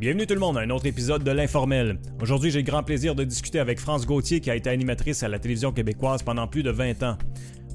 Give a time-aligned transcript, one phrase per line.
[0.00, 1.98] Bienvenue tout le monde à un autre épisode de l'Informel.
[2.22, 5.28] Aujourd'hui, j'ai le grand plaisir de discuter avec France Gauthier qui a été animatrice à
[5.28, 7.18] la télévision québécoise pendant plus de 20 ans.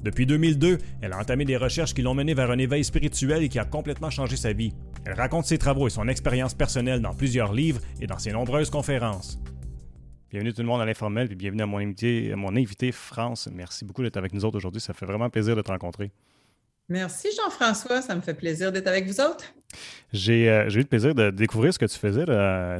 [0.02, 3.48] Depuis 2002, elle a entamé des recherches qui l'ont menée vers un éveil spirituel et
[3.48, 4.72] qui a complètement changé sa vie.
[5.04, 8.70] Elle raconte ses travaux et son expérience personnelle dans plusieurs livres et dans ses nombreuses
[8.70, 9.38] conférences.
[10.28, 13.48] Bienvenue tout le monde à l'informel et bienvenue à mon invité, à mon invité France.
[13.54, 14.80] Merci beaucoup d'être avec nous autres aujourd'hui.
[14.80, 16.10] Ça fait vraiment plaisir de te rencontrer.
[16.88, 19.54] Merci Jean-François, ça me fait plaisir d'être avec vous autres.
[20.12, 22.24] J'ai euh, eu le plaisir de découvrir ce que tu faisais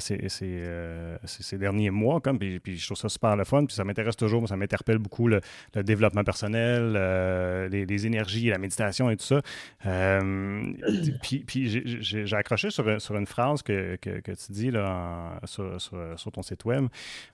[0.01, 3.75] ces, euh, ces, derniers mois, comme, puis, puis, je trouve ça super le fun, puis
[3.75, 5.41] ça m'intéresse toujours, ça m'interpelle beaucoup le,
[5.75, 9.43] développement personnel, euh, les, énergies, la méditation et tout ça.
[11.23, 16.33] puis, puis j'ai accroché sur, sur, une phrase que, que, tu dis là, sur, sur,
[16.33, 16.87] ton site web,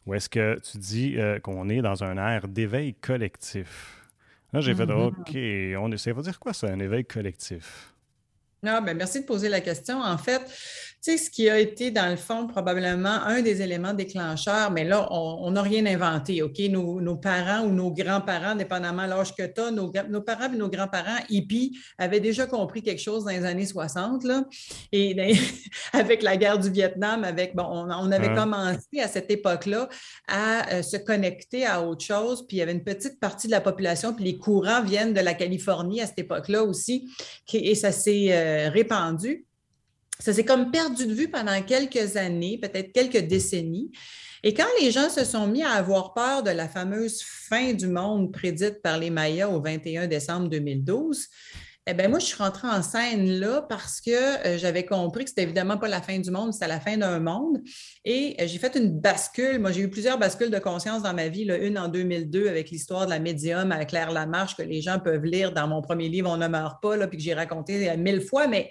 [0.07, 3.99] où est-ce que tu dis qu'on est dans un air d'éveil collectif.
[4.53, 5.79] Là, j'ai fait mm-hmm.
[5.79, 5.97] OK, on.
[5.97, 7.92] Ça veut dire quoi, ça, un éveil collectif?
[8.65, 10.01] Ah, ben merci de poser la question.
[10.01, 10.41] En fait,
[11.03, 15.09] sais, ce qui a été, dans le fond, probablement un des éléments déclencheurs, mais là,
[15.11, 16.59] on n'a rien inventé, OK?
[16.71, 20.69] Nos, parents ou nos grands-parents, dépendamment de l'âge que tu as, nos, parents et nos
[20.69, 24.45] grands-parents hippies avaient déjà compris quelque chose dans les années 60, là.
[24.93, 25.35] Et ben,
[25.93, 29.89] avec la guerre du Vietnam, avec, bon, on, avait commencé à cette époque-là
[30.29, 33.53] à euh, se connecter à autre chose, puis il y avait une petite partie de
[33.53, 37.11] la population, puis les courants viennent de la Californie à cette époque-là aussi,
[37.53, 39.47] et ça s'est euh, répandu
[40.23, 43.91] ça s'est comme perdu de vue pendant quelques années, peut-être quelques décennies.
[44.45, 47.87] Et quand les gens se sont mis à avoir peur de la fameuse fin du
[47.87, 51.29] monde prédite par les Mayas au 21 décembre 2012,
[51.89, 54.11] eh bien, moi, je suis rentrée en scène là parce que
[54.47, 57.19] euh, j'avais compris que c'était évidemment pas la fin du monde, c'était la fin d'un
[57.19, 57.61] monde.
[58.05, 59.59] Et euh, j'ai fait une bascule.
[59.59, 61.43] Moi, j'ai eu plusieurs bascules de conscience dans ma vie.
[61.43, 65.25] Une en 2002 avec l'histoire de la médium à Claire Lamarche que les gens peuvent
[65.25, 67.97] lire dans mon premier livre On ne meurt pas, là, puis que j'ai raconté euh,
[67.97, 68.47] mille fois.
[68.47, 68.71] Mais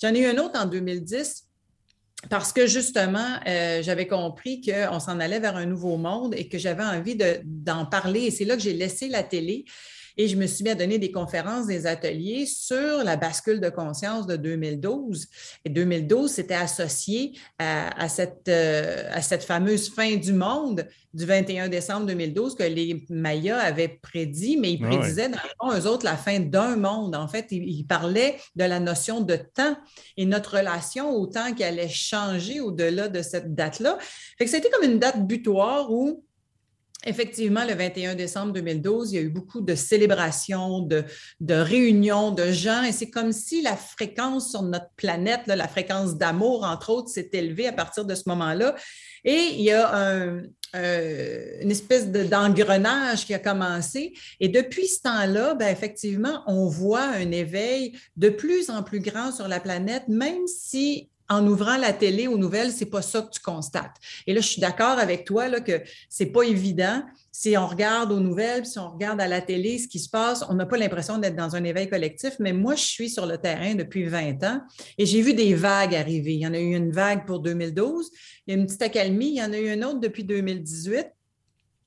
[0.00, 1.46] J'en ai eu un autre en 2010
[2.28, 6.58] parce que justement, euh, j'avais compris qu'on s'en allait vers un nouveau monde et que
[6.58, 8.20] j'avais envie d'en parler.
[8.22, 9.64] Et c'est là que j'ai laissé la télé
[10.20, 13.70] et je me suis mis à donner des conférences, des ateliers sur la bascule de
[13.70, 15.26] conscience de 2012.
[15.64, 21.70] Et 2012, c'était associé à, cette, euh, à cette fameuse fin du monde du 21
[21.70, 25.86] décembre 2012 que les Mayas avaient prédit, mais ils ah prédisaient, dans le fond, eux
[25.90, 27.16] autres, la fin d'un monde.
[27.16, 29.74] En fait, ils, parlaient de la notion de temps
[30.18, 33.96] et notre relation au temps qui allait changer au-delà de cette date-là.
[34.36, 36.22] Fait que c'était comme une date butoir où
[37.06, 41.04] Effectivement, le 21 décembre 2012, il y a eu beaucoup de célébrations, de,
[41.48, 46.64] réunions de gens, et c'est comme si la fréquence sur notre planète, la fréquence d'amour,
[46.64, 48.74] entre autres, s'est élevée à partir de ce moment-là.
[49.24, 54.12] Et il y a euh, une espèce d'engrenage qui a commencé.
[54.38, 59.32] Et depuis ce temps-là, ben, effectivement, on voit un éveil de plus en plus grand
[59.32, 63.30] sur la planète, même si en ouvrant la télé aux nouvelles, c'est pas ça que
[63.30, 63.96] tu constates.
[64.26, 67.04] Et là, je suis d'accord avec toi là, que c'est pas évident.
[67.30, 70.44] Si on regarde aux nouvelles, si on regarde à la télé ce qui se passe,
[70.48, 72.34] on n'a pas l'impression d'être dans un éveil collectif.
[72.40, 74.60] Mais moi, je suis sur le terrain depuis 20 ans
[74.98, 76.34] et j'ai vu des vagues arriver.
[76.34, 78.10] Il y en a eu une vague pour 2012,
[78.46, 81.06] il y a une petite accalmie, il y en a eu une autre depuis 2018.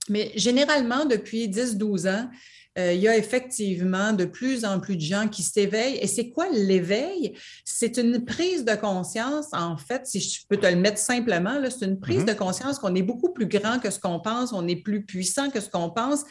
[0.10, 2.30] Mais généralement, depuis 10-12 ans,
[2.78, 6.00] euh, il y a effectivement de plus en plus de gens qui s'éveillent.
[6.02, 7.34] Et c'est quoi l'éveil?
[7.64, 11.86] C'est une prise de conscience, en fait, si je peux te le mettre simplement, c'est
[11.86, 12.28] une prise mm-hmm.
[12.28, 15.50] de conscience qu'on est beaucoup plus grand que ce qu'on pense, on est plus puissant
[15.50, 16.24] que ce qu'on pense.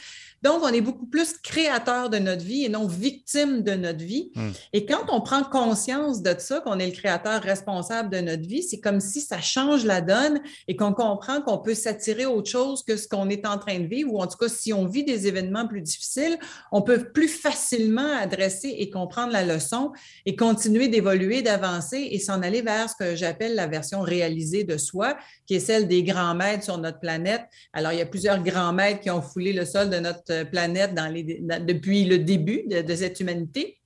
[0.43, 4.31] Donc, on est beaucoup plus créateur de notre vie et non victime de notre vie.
[4.35, 4.51] Hmm.
[4.73, 8.63] Et quand on prend conscience de ça, qu'on est le créateur responsable de notre vie,
[8.63, 12.83] c'est comme si ça change la donne et qu'on comprend qu'on peut s'attirer autre chose
[12.83, 15.05] que ce qu'on est en train de vivre, ou en tout cas, si on vit
[15.05, 16.39] des événements plus difficiles,
[16.73, 19.93] on peut plus facilement adresser et comprendre la leçon
[20.27, 24.77] et continuer d'évoluer, d'avancer et s'en aller vers ce que j'appelle la version réalisée de
[24.77, 25.17] soi,
[25.47, 27.43] qui est celle des grands maîtres sur notre planète.
[27.73, 30.95] Alors, il y a plusieurs grands maîtres qui ont foulé le sol de notre planète
[30.95, 33.79] dans les, depuis le début de, cette humanité.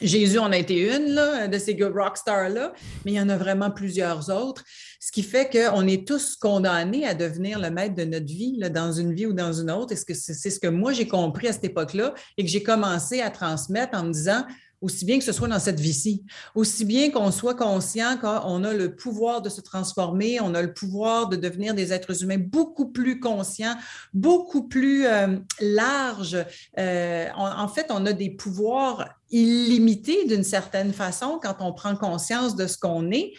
[0.00, 2.72] Jésus en a été une de ces rockstars-là,
[3.04, 4.64] mais il y en a vraiment plusieurs autres,
[4.98, 8.92] ce qui fait qu'on est tous condamnés à devenir le maître de notre vie, dans
[8.92, 9.92] une vie ou dans une autre.
[9.92, 13.20] Est-ce que c'est ce que moi j'ai compris à cette époque-là et que j'ai commencé
[13.20, 14.42] à transmettre en me disant,
[14.80, 16.24] aussi bien que ce soit dans cette vie-ci,
[16.54, 20.72] aussi bien qu'on soit conscient qu'on a le pouvoir de se transformer, on a le
[20.72, 23.74] pouvoir de devenir des êtres humains beaucoup plus conscients,
[24.14, 26.38] beaucoup plus euh, larges.
[26.78, 32.56] Euh, en fait, on a des pouvoirs illimités d'une certaine façon quand on prend conscience
[32.56, 33.32] de ce qu'on est.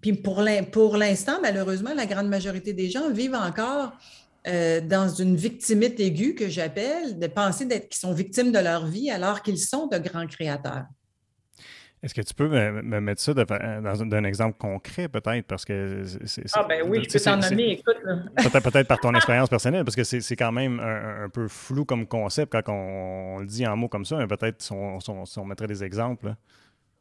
[0.00, 3.92] Puis pour l'instant, malheureusement, la grande majorité des gens vivent encore
[4.48, 9.10] euh, dans une victimite aiguë que j'appelle, de penser qu'ils sont victimes de leur vie
[9.10, 10.86] alors qu'ils sont de grands créateurs.
[12.02, 15.46] Est-ce que tu peux me, mettre ça dans un, exemple concret, peut-être?
[15.46, 16.42] Parce que c'est.
[16.54, 17.94] Ah, ben oui, je peux t'en nommer, écoute.
[18.62, 22.52] Peut-être par ton expérience personnelle, parce que c'est quand même un, peu flou comme concept
[22.64, 26.34] quand on, le dit en mots comme ça, mais peut-être si, on, mettrait des exemples.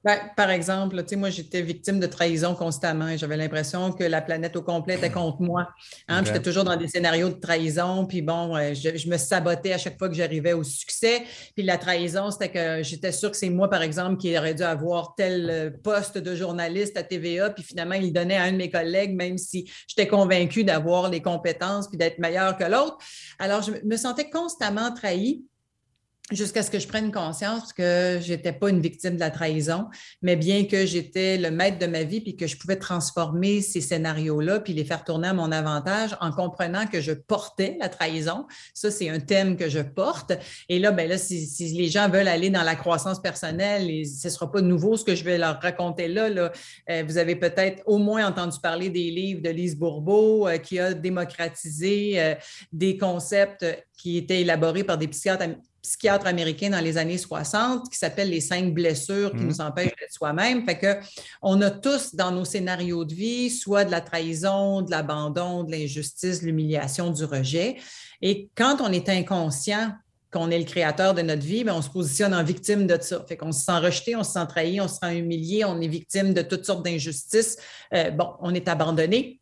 [0.04, 4.56] Ben, par exemple, moi, j'étais victime de trahison constamment et j'avais l'impression que la planète
[4.56, 5.70] au complet était contre moi.
[6.08, 6.24] Hein.
[6.26, 10.00] J'étais toujours dans des scénarios de trahison, puis bon, euh, je, me sabotais à chaque
[10.00, 11.24] fois que j'arrivais au succès.
[11.56, 14.64] Puis la trahison, c'était que j'étais sûre que c'est moi, par exemple, qui aurais dû
[14.64, 18.58] avoir tel euh, poste de journaliste à TVA, puis finalement, il donnait à un de
[18.58, 22.98] mes collègues, même si j'étais convaincue d'avoir les compétences puis d'être meilleure que l'autre.
[23.38, 25.44] Alors, je me sentais constamment trahie
[26.36, 29.88] jusqu'à ce que je prenne conscience que j'étais pas une victime de la trahison,
[30.22, 33.82] mais bien que j'étais le maître de ma vie puis que je pouvais transformer ces
[33.82, 38.46] scénarios-là puis les faire tourner à mon avantage en comprenant que je portais la trahison.
[38.74, 40.34] Ça, c'est un thème que je porte.
[40.70, 44.30] Et là, ben là, si, les gens veulent aller dans la croissance personnelle, et ce
[44.30, 46.30] sera pas nouveau ce que je vais leur raconter là.
[46.30, 46.52] là.
[46.90, 50.80] Euh, vous avez peut-être au moins entendu parler des livres de Lise Bourbeau euh, qui
[50.80, 52.36] a démocratisé euh,
[52.72, 53.66] des concepts
[53.98, 55.44] qui étaient élaborés par des psychiatres
[55.82, 59.48] psychiatre américain dans les années 60 qui s'appelle Les cinq blessures qui mhm.
[59.48, 60.66] nous empêchent d'être soi-même.
[60.66, 60.98] Fait que
[61.42, 65.72] on a tous dans nos scénarios de vie soit de la trahison, de l'abandon, de
[65.72, 67.78] l'injustice, de l'humiliation, du rejet.
[68.22, 69.92] Et quand on est inconscient
[70.32, 73.26] qu'on est le créateur de notre vie, bien, on se positionne en victime de ça.
[73.28, 75.88] Fait qu'on se sent rejeté, on se sent trahi, on se sent humilié, on est
[75.88, 77.58] victime de toutes sortes d'injustices.
[77.94, 79.42] Euh, bon, on est abandonné.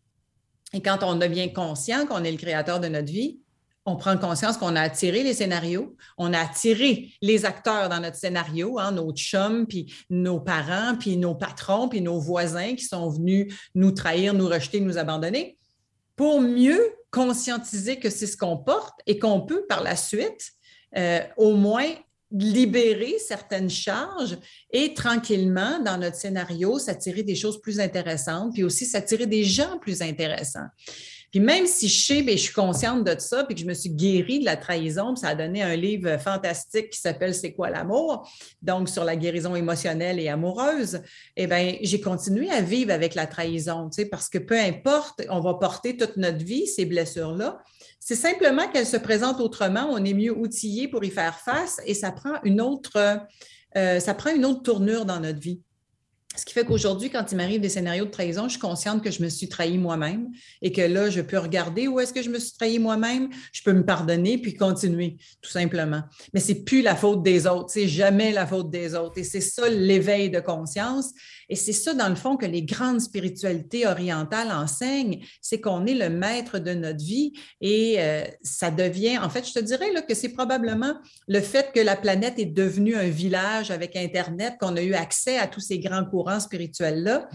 [0.74, 3.40] Et quand on devient conscient qu'on est le créateur de notre vie,
[3.90, 8.18] on prend conscience qu'on a attiré les scénarios, on a attiré les acteurs dans notre
[8.18, 13.10] scénario, hein, nos chums, puis nos parents, puis nos patrons, puis nos voisins qui sont
[13.10, 15.58] venus nous trahir, nous rejeter, nous abandonner,
[16.16, 16.82] pour mieux
[17.12, 20.52] conscientiser que c'est ce qu'on porte et qu'on peut par la suite
[20.96, 21.90] euh, au moins
[22.32, 24.38] libérer certaines charges
[24.72, 29.80] et tranquillement, dans notre scénario, s'attirer des choses plus intéressantes, puis aussi s'attirer des gens
[29.80, 30.68] plus intéressants.
[31.32, 33.74] Puis même si je sais, bien, je suis consciente de ça, puis que je me
[33.74, 37.70] suis guérie de la trahison, ça a donné un livre fantastique qui s'appelle C'est quoi
[37.70, 38.28] l'amour?
[38.62, 41.02] Donc, sur la guérison émotionnelle et amoureuse,
[41.36, 45.22] eh bien, j'ai continué à vivre avec la trahison, tu sais, parce que peu importe,
[45.30, 47.62] on va porter toute notre vie ces blessures-là.
[48.00, 51.94] C'est simplement qu'elles se présentent autrement, on est mieux outillé pour y faire face et
[51.94, 53.20] ça prend une autre,
[53.78, 55.62] euh, ça prend une autre tournure dans notre vie.
[56.36, 59.10] Ce qui fait qu'aujourd'hui, quand il m'arrive des scénarios de trahison, je suis consciente que
[59.10, 60.30] je me suis trahi moi-même
[60.62, 63.64] et que là, je peux regarder où est-ce que je me suis trahi moi-même, je
[63.64, 66.04] peux me pardonner puis continuer, tout simplement.
[66.34, 69.18] Mais c'est plus la faute des autres, c'est jamais la faute des autres.
[69.18, 71.14] Et c'est ça l'éveil de conscience.
[71.50, 75.96] Et c'est ça, dans le fond, que les grandes spiritualités orientales enseignent, c'est qu'on est
[75.96, 80.04] le maître de notre vie et euh, ça devient, en fait, je te dirais là,
[80.04, 80.94] que c'est probablement
[81.28, 85.40] le fait que la planète est devenue un village avec Internet, qu'on a eu accès
[85.40, 87.30] à tous ces grands courants spirituels-là.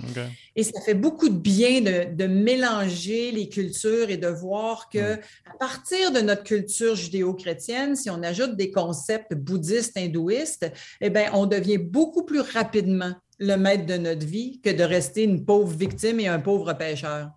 [0.57, 5.57] Et ça fait beaucoup de bien de, mélanger les cultures et de voir que à
[5.59, 10.71] partir de notre culture judéo-chrétienne, si on ajoute des concepts bouddhistes, hindouistes,
[11.01, 15.23] eh bien, on devient beaucoup plus rapidement le maître de notre vie que de rester
[15.23, 17.31] une pauvre victime et un pauvre pêcheur.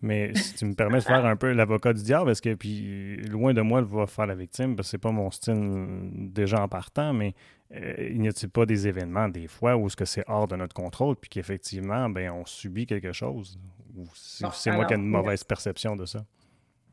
[0.00, 3.16] Mais si tu me permets de faire un peu l'avocat du diable, parce que puis
[3.28, 6.62] loin de moi de voir faire la victime, parce que c'est pas mon style déjà
[6.62, 7.34] en partant, mais
[7.74, 10.56] euh, il n'y a-t-il pas des événements des fois où ce que c'est hors de
[10.56, 13.58] notre contrôle, puis qu'effectivement, ben on subit quelque chose,
[13.96, 16.24] ou c'est moi qui ai une mauvaise perception de ça?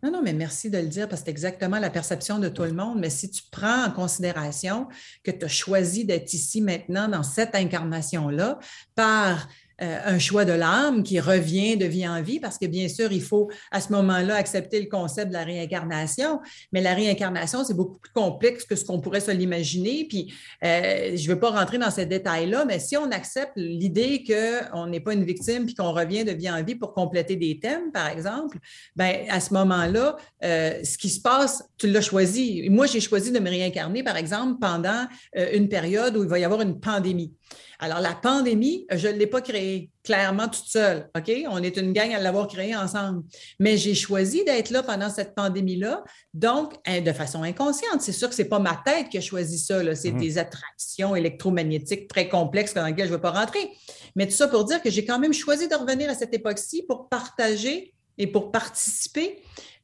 [0.03, 2.63] Non, non, mais merci de le dire parce que c'est exactement la perception de tout
[2.63, 2.99] le monde.
[2.99, 4.87] Mais si tu prends en considération
[5.23, 8.59] que tu as choisi d'être ici maintenant dans cette incarnation-là
[8.93, 9.47] par
[9.81, 13.11] euh, un choix de l'âme qui revient de vie en vie, parce que bien sûr,
[13.11, 16.39] il faut à ce moment-là accepter le concept de la réincarnation,
[16.71, 20.05] mais la réincarnation, c'est beaucoup plus complexe que ce qu'on pourrait se l'imaginer.
[20.07, 24.23] Puis, euh, je ne veux pas rentrer dans ces détails-là, mais si on accepte l'idée
[24.23, 27.59] qu'on n'est pas une victime puis qu'on revient de vie en vie pour compléter des
[27.59, 28.57] thèmes, par exemple,
[28.95, 32.69] ben à ce moment-là, euh, ce qui se passe, tu l'as choisi.
[32.69, 35.05] Moi, j'ai choisi de me réincarner, par exemple, pendant
[35.53, 37.33] une période où il va y avoir une pandémie.
[37.79, 41.09] Alors, la pandémie, je ne l'ai pas créée clairement toute seule.
[41.15, 41.31] OK?
[41.49, 43.23] On est une gang à l'avoir créée ensemble.
[43.59, 48.01] Mais j'ai choisi d'être là pendant cette pandémie-là, donc hein, de façon inconsciente.
[48.01, 49.95] C'est sûr que ce n'est pas ma tête qui a choisi ça.
[49.95, 50.19] C'est mhm.
[50.19, 53.69] des attractions électromagnétiques très complexes dans lesquelles je ne vais pas rentrer.
[54.15, 56.83] Mais tout ça pour dire que j'ai quand même choisi de revenir à cette époque-ci
[56.87, 59.41] pour partager et pour participer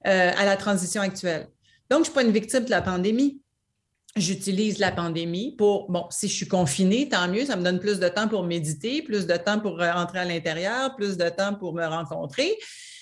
[0.08, 1.48] euh, à la transition actuelle.
[1.90, 3.42] Donc, je ne suis pas une victime de la pandémie
[4.16, 8.00] j'utilise la pandémie pour, bon, si je suis confinée, tant mieux, ça me donne plus
[8.00, 11.74] de temps pour méditer, plus de temps pour rentrer à l'intérieur, plus de temps pour
[11.74, 12.58] me rencontrer.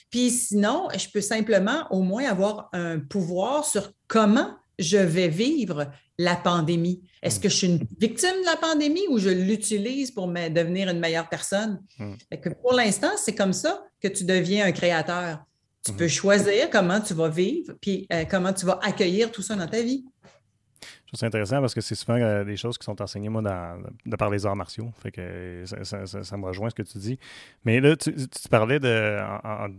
[0.10, 5.92] Puis sinon, je peux simplement au moins avoir un pouvoir sur comment je vais vivre
[6.20, 7.01] la pandémie?
[7.24, 7.42] Est-ce mm.
[7.42, 11.00] que je suis une victime de la pandémie ou je l'utilise pour me devenir une
[11.00, 11.82] meilleure personne?
[11.98, 12.13] Mm.
[12.42, 15.39] Que pour l'instant, c'est comme ça que tu deviens un créateur.
[15.84, 15.96] Tu mm-hmm.
[15.96, 19.68] peux choisir comment tu vas vivre, puis euh, comment tu vas accueillir tout ça dans
[19.68, 20.06] ta vie.
[21.12, 24.16] Je trouve intéressant parce que c'est souvent euh, des choses qui sont enseignées, moi, de
[24.16, 24.92] par les arts martiaux.
[25.04, 27.18] Ça, me rejoint ce que tu dis.
[27.66, 28.13] Mais là, tu,
[28.51, 29.20] parlais de.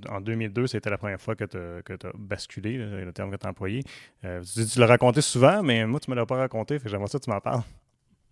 [0.09, 3.51] En, 2002, c'était la première fois que tu as basculé, le terme que tu as
[3.51, 3.85] employé.
[4.25, 6.79] Euh, tu, l'as raconté souvent, mais moi, tu ne me l'as pas raconté.
[6.81, 7.63] Fait que j'aimerais ça que tu m'en parles.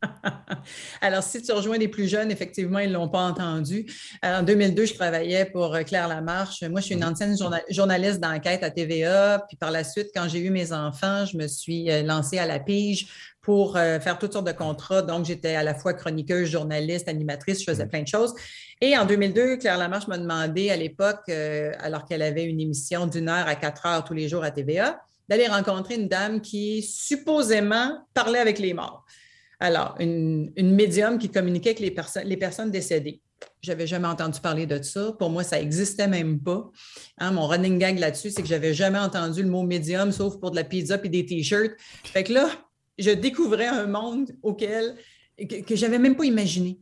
[1.00, 3.86] Alors, si tu rejoins les plus jeunes, effectivement, ils ne l'ont pas entendu.
[4.22, 6.62] en 2002, je travaillais pour euh, Claire Lamarche.
[6.62, 7.12] Moi, je suis une mhm.
[7.12, 7.36] ancienne
[7.70, 9.44] journaliste d'enquête à TVA.
[9.48, 12.46] Puis par la suite, quand j'ai eu mes enfants, je me suis euh, lancée à
[12.46, 13.08] la pige
[13.42, 15.02] pour euh, faire toutes sortes de contrats.
[15.02, 17.90] Donc, j'étais à la fois chroniqueuse, journaliste, animatrice, je faisais mhm.
[17.90, 18.34] plein de choses.
[18.80, 21.28] Et en 2002, Claire Lamarche m'a demandé à l'époque,
[21.80, 25.00] alors qu'elle avait une émission d'une heure à quatre heures tous les jours à TVA,
[25.28, 29.04] d'aller rencontrer une dame qui supposément parlait avec les morts.
[29.60, 33.20] Alors, une, médium qui communiquait avec les, les personnes décédées.
[33.60, 35.12] Je n'avais jamais entendu parler de ça.
[35.18, 36.70] Pour moi, ça n'existait même pas.
[37.18, 40.50] Hein, mon running gag là-dessus, c'est que j'avais jamais entendu le mot médium, sauf pour
[40.50, 41.72] de la pizza et des t-shirts.
[42.04, 42.50] Fait que là,
[42.98, 44.96] je découvrais un monde auquel
[45.46, 46.78] que, je n'avais même pas imaginé.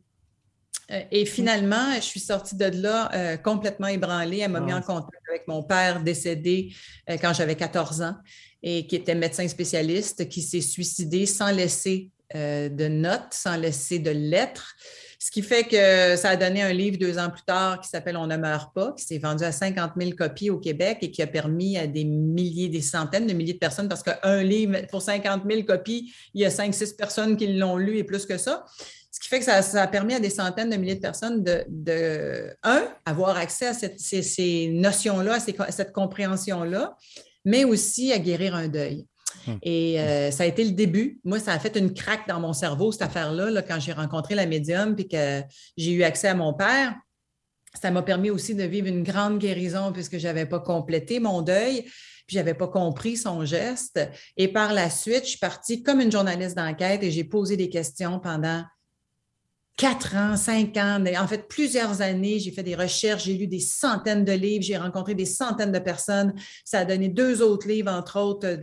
[0.90, 4.38] Euh, et finalement, je suis sortie de là euh, complètement ébranlée.
[4.38, 6.74] Elle m'a mis en contact avec mon père décédé
[7.10, 8.16] euh, quand j'avais 14 ans
[8.62, 13.98] et qui était médecin spécialiste, qui s'est suicidé sans laisser euh, de notes, sans laisser
[13.98, 14.74] de lettres.
[15.18, 18.16] Ce qui fait que ça a donné un livre deux ans plus tard qui s'appelle
[18.16, 21.22] On ne meurt pas, qui s'est vendu à 50 000 copies au Québec et qui
[21.22, 25.02] a permis à des milliers, des centaines de milliers de personnes, parce qu'un livre pour
[25.02, 28.64] 50 000 copies, il y a 5-6 personnes qui l'ont lu et plus que ça.
[29.10, 32.54] Ce qui fait que ça, a permis à des centaines de milliers de personnes de,
[32.62, 36.96] un, avoir accès à ces, notions-là, à cette compréhension-là,
[37.44, 39.06] mais aussi à guérir un deuil.
[39.46, 39.56] Hmm.
[39.62, 41.20] Et euh, ça a été le début.
[41.24, 44.46] Moi, ça a fait une craque dans mon cerveau, cette affaire-là, quand j'ai rencontré la
[44.46, 45.42] médium puis que
[45.76, 46.94] j'ai eu accès à mon père.
[47.80, 51.42] Ça m'a permis aussi de vivre une grande guérison puisque je n'avais pas complété mon
[51.42, 54.00] deuil, puis je n'avais pas compris son geste.
[54.36, 57.68] Et par la suite, je suis partie comme une journaliste d'enquête et j'ai posé des
[57.68, 58.64] questions pendant
[59.76, 62.38] quatre ans, cinq ans, en fait plusieurs années.
[62.38, 65.78] J'ai fait des recherches, j'ai lu des centaines de livres, j'ai rencontré des centaines de
[65.78, 66.34] personnes.
[66.64, 68.54] Ça a donné deux autres livres, entre autres,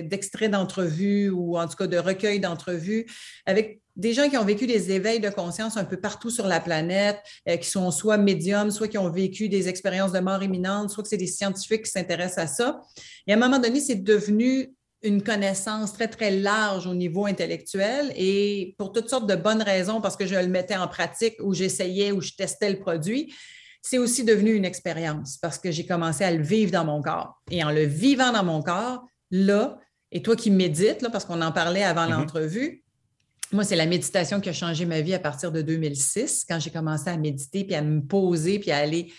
[0.00, 3.06] d'extraits d'entrevues ou en tout cas de recueils d'entrevues
[3.46, 6.58] avec des gens qui ont vécu des éveils de conscience un peu partout sur la
[6.58, 10.90] planète, euh, qui sont soit médiums, soit qui ont vécu des expériences de mort imminente,
[10.90, 12.80] soit que c'est des scientifiques qui s'intéressent à ça.
[13.28, 18.12] Et à un moment donné, c'est devenu une connaissance très, très large au niveau intellectuel
[18.16, 21.52] et pour toutes sortes de bonnes raisons, parce que je le mettais en pratique ou
[21.54, 23.32] j'essayais ou je testais le produit,
[23.82, 27.40] c'est aussi devenu une expérience parce que j'ai commencé à le vivre dans mon corps.
[27.50, 29.78] Et en le vivant dans mon corps, là,
[30.10, 32.10] et toi qui médites, là, parce qu'on en parlait avant mm-hmm.
[32.10, 32.84] l'entrevue,
[33.52, 36.70] moi, c'est la méditation qui a changé ma vie à partir de 2006, quand j'ai
[36.70, 39.12] commencé à méditer, puis à me poser, puis à aller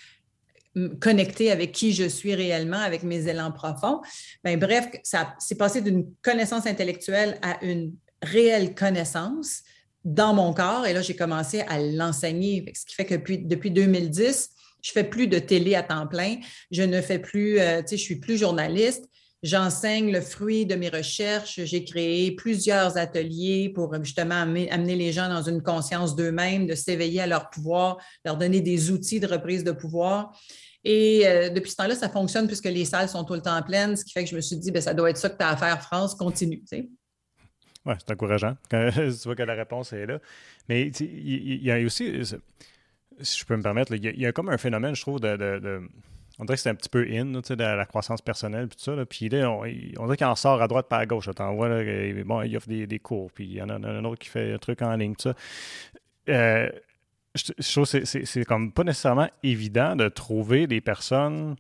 [0.99, 4.01] connecter avec qui je suis réellement, avec mes élans profonds.
[4.43, 9.63] Ben, bref, ça s'est passé d'une connaissance intellectuelle à une réelle connaissance
[10.03, 10.85] dans mon corps.
[10.85, 12.65] Et là, j'ai commencé à l'enseigner.
[12.75, 14.49] Ce qui fait que depuis, depuis 2010,
[14.81, 16.37] je fais plus de télé à temps plein.
[16.71, 19.05] Je ne fais plus, euh, tu sais, je suis plus journaliste.
[19.41, 21.59] J'enseigne le fruit de mes recherches.
[21.63, 27.21] J'ai créé plusieurs ateliers pour justement amener les gens dans une conscience d'eux-mêmes, de s'éveiller
[27.21, 30.35] à leur pouvoir, leur donner des outils de reprise de pouvoir.
[30.85, 33.95] Et euh, depuis ce temps-là, ça fonctionne puisque les salles sont tout le temps pleines,
[33.95, 35.43] ce qui fait que je me suis dit, ben, ça doit être ça que tu
[35.43, 36.61] as à faire, France, continue.
[36.71, 38.55] Oui, c'est encourageant.
[38.69, 40.19] tu vois que la réponse est là.
[40.69, 42.23] Mais il y, a aussi,
[43.19, 45.81] si je peux me permettre, il y, a comme un phénomène, je trouve, de.
[46.37, 49.05] on dirait que c'est un petit peu in, de la croissance personnelle, puis tout ça.
[49.07, 51.29] Puis là, on, dirait qu'il en sort à droite pas à gauche.
[51.35, 51.69] T'en vois,
[52.25, 54.53] bon, il offre des, des cours, puis il y en a un autre qui fait
[54.53, 55.35] un truc en ligne, tout ça.
[56.29, 56.69] Euh,
[57.35, 61.55] je, trouve que c'est comme pas nécessairement évident de trouver des personnes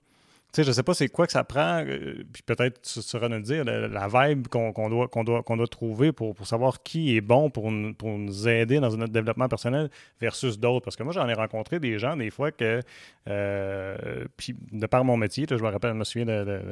[0.55, 3.39] sais, je sais pas c'est quoi que ça prend, euh, puis peut-être tu sauras nous
[3.39, 7.71] dire la, vibe qu'on doit, doit, doit trouver pour, pour, savoir qui est bon pour,
[7.97, 10.85] pour nous aider dans notre développement personnel versus d'autres.
[10.85, 12.81] Parce que moi, j'en ai rencontré des gens, des fois, que,
[13.27, 16.25] euh, puis de par mon métier, je me rappelle, je me souviens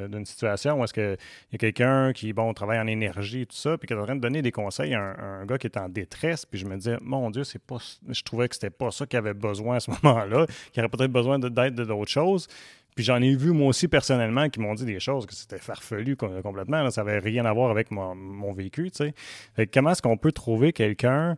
[0.08, 1.16] d'une situation où est-ce qu'il
[1.52, 4.04] y a quelqu'un qui, bon, travaille en énergie et tout ça, puis qui est en
[4.04, 6.76] train de donner des conseils à un, gars qui est en détresse, puis je me
[6.76, 7.76] disais, mon Dieu, c'est pas,
[8.08, 11.12] je trouvais que c'était pas ça qu'il avait besoin à ce moment-là, qu'il aurait peut-être
[11.12, 12.48] besoin d'aide d'autres choses.
[12.94, 16.16] Puis j'en ai vu moi aussi personnellement qui m'ont dit des choses que c'était farfelu
[16.16, 16.90] complètement.
[16.90, 18.90] ça n'avait rien à voir avec mon, vécu.
[18.90, 19.12] Tu
[19.56, 19.66] sais.
[19.66, 21.36] comment est-ce qu'on peut trouver quelqu'un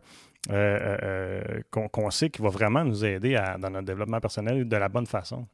[0.49, 4.77] euh, euh, euh, qu'on sait qui va vraiment nous aider dans notre développement personnel de
[4.77, 5.47] la bonne façon?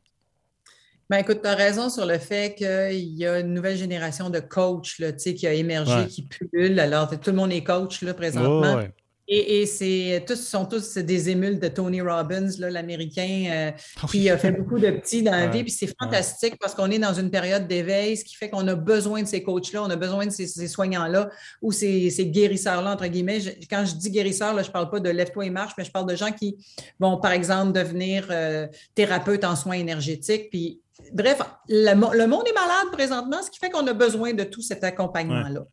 [1.10, 4.40] Ben, écoute, tu as raison sur le fait qu'il y a une nouvelle génération de
[4.40, 6.80] coachs là, qui a émergé, qui pullule.
[6.80, 8.84] Alors, tout le monde est coach là, présentement.
[9.28, 14.38] Et, c'est tous sont tous des émules de Tony Robbins, l'Américain, euh, ah qui a
[14.38, 15.64] fait beaucoup de petits dans la vie.
[15.64, 18.76] Puis c'est fantastique parce qu'on est dans une période d'éveil, ce qui fait qu'on a
[18.76, 21.30] besoin de ces coachs-là, on a besoin de ces, soignants-là
[21.62, 23.40] ou ces, guérisseurs-là, entre guillemets.
[23.70, 26.10] quand je dis guérisseurs, je ne parle pas de lève-toi et marche, mais je parle
[26.10, 26.58] de gens qui
[27.00, 30.50] vont, par exemple, devenir euh, thérapeutes en soins énergétiques.
[30.50, 30.82] Puis,
[31.14, 31.40] bref,
[31.70, 34.84] le, le, monde est malade présentement, ce qui fait qu'on a besoin de tout cet
[34.84, 35.66] accompagnement-là.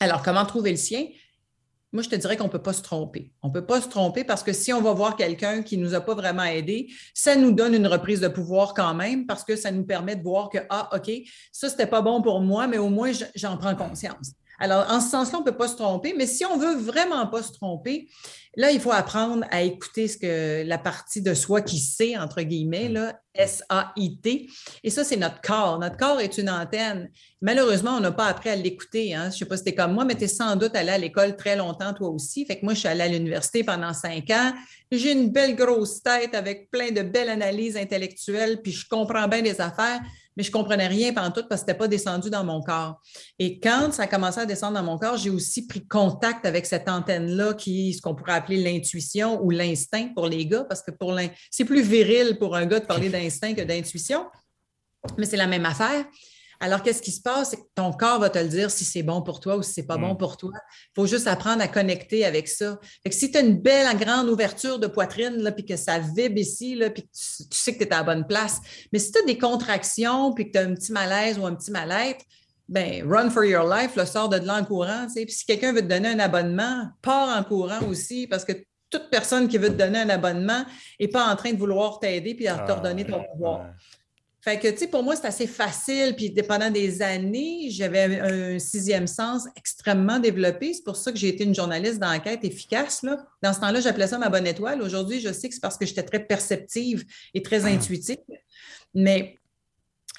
[0.00, 1.06] Alors, comment trouver le sien?
[1.92, 3.30] Moi, je te dirais qu'on ne peut pas se tromper.
[3.42, 5.84] On ne peut pas se tromper parce que si on va voir quelqu'un qui ne
[5.84, 9.44] nous a pas vraiment aidé, ça nous donne une reprise de pouvoir quand même parce
[9.44, 11.10] que ça nous permet de voir que, ah, OK,
[11.52, 14.32] ça, ce n'était pas bon pour moi, mais au moins, j'en prends conscience.
[14.58, 17.26] Alors, en ce sens-là, on ne peut pas se tromper, mais si on veut vraiment
[17.26, 18.08] pas se tromper,
[18.56, 22.42] là, il faut apprendre à écouter ce que la partie de soi qui sait, entre
[22.42, 24.50] guillemets, là, S-A-I-T.
[24.84, 25.78] Et ça, c'est notre corps.
[25.78, 27.10] Notre corps est une antenne.
[27.40, 29.14] Malheureusement, on n'a pas appris à l'écouter.
[29.14, 29.24] Hein.
[29.30, 30.98] Je ne sais pas si c'était comme moi, mais tu es sans doute allé à
[30.98, 32.44] l'école très longtemps, toi aussi.
[32.44, 34.52] Fait que moi, je suis allée à l'université pendant cinq ans.
[34.90, 39.40] J'ai une belle grosse tête avec plein de belles analyses intellectuelles, puis je comprends bien
[39.40, 40.00] les affaires
[40.36, 42.60] mais je ne comprenais rien pendant tout parce que ce n'était pas descendu dans mon
[42.62, 43.00] corps.
[43.38, 46.66] Et quand ça a commencé à descendre dans mon corps, j'ai aussi pris contact avec
[46.66, 50.82] cette antenne-là qui est ce qu'on pourrait appeler l'intuition ou l'instinct pour les gars, parce
[50.82, 51.18] que pour
[51.50, 54.26] c'est plus viril pour un gars de parler d'instinct que d'intuition,
[55.18, 56.04] mais c'est la même affaire.
[56.62, 57.50] Alors, qu'est-ce qui se passe?
[57.50, 59.72] C'est que ton corps va te le dire si c'est bon pour toi ou si
[59.72, 60.16] c'est pas bon mm.
[60.16, 60.52] pour toi.
[60.54, 62.78] Il faut juste apprendre à connecter avec ça.
[63.02, 66.38] Fait que si tu as une belle, grande ouverture de poitrine, puis que ça vibre
[66.38, 68.60] ici, puis que tu, sais que tu es à la bonne place.
[68.92, 71.54] Mais si tu as des contractions, puis que tu as un petit malaise ou un
[71.56, 72.24] petit mal-être,
[72.68, 75.08] ben, run for your life, le sort de là en courant.
[75.12, 78.52] Puis si quelqu'un veut te donner un abonnement, pars en courant aussi, parce que
[78.88, 80.64] toute personne qui veut te donner un abonnement
[81.00, 83.66] n'est pas en train de vouloir t'aider puis à te redonner ton ah, pouvoir.
[84.44, 86.14] Fait que, tu sais, pour moi, c'est assez facile.
[86.16, 90.74] Puis, pendant des années, j'avais un sixième sens extrêmement développé.
[90.74, 93.04] C'est pour ça que j'ai été une journaliste d'enquête efficace.
[93.04, 93.24] Là.
[93.40, 94.82] Dans ce temps-là, j'appelais ça ma bonne étoile.
[94.82, 97.68] Aujourd'hui, je sais que c'est parce que j'étais très perceptive et très ah.
[97.68, 98.18] intuitive.
[98.94, 99.36] Mais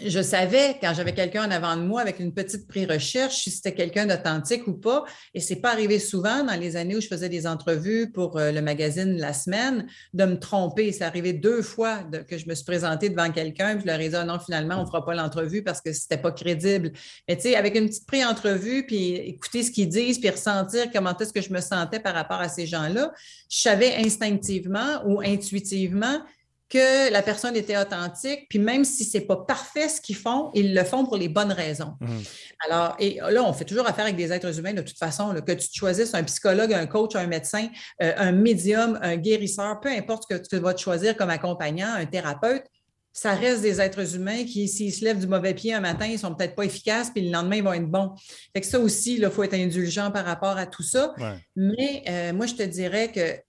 [0.01, 3.75] je savais quand j'avais quelqu'un en avant de moi avec une petite pré-recherche si c'était
[3.75, 5.03] quelqu'un d'authentique ou pas.
[5.35, 8.51] Et c'est pas arrivé souvent dans les années où je faisais des entrevues pour euh,
[8.51, 10.91] le magazine La Semaine de me tromper.
[10.91, 14.09] C'est arrivé deux fois que je me suis présentée devant quelqu'un et je leur ai
[14.09, 16.91] dit ah non, finalement, on fera pas l'entrevue parce que c'était pas crédible.
[17.27, 21.15] Mais tu sais, avec une petite pré-entrevue, puis écouter ce qu'ils disent, puis ressentir comment
[21.15, 23.11] est-ce que je me sentais par rapport à ces gens-là,
[23.47, 26.19] je savais instinctivement ou intuitivement
[26.73, 30.49] que la personne était authentique, puis même si ce n'est pas parfait ce qu'ils font,
[30.55, 31.93] ils le font pour les bonnes raisons.
[32.01, 32.23] Mhm.
[32.67, 35.51] Alors, et là, on fait toujours affaire avec des êtres humains de toute façon, que
[35.51, 37.67] tu choisisses un psychologue, un coach, un médecin,
[38.01, 41.93] euh, un médium, un guérisseur, peu importe ce que tu vas te choisir comme accompagnant,
[41.93, 42.63] un thérapeute,
[43.11, 46.17] ça reste des êtres humains qui, s'ils se lèvent du mauvais pied un matin, ils
[46.17, 48.15] sont peut-être pas efficaces, puis le lendemain, ils vont être bons.
[48.51, 51.13] Fait que ça aussi, il faut être indulgent par rapport à tout ça.
[51.55, 53.39] Mais euh, moi, je te dirais que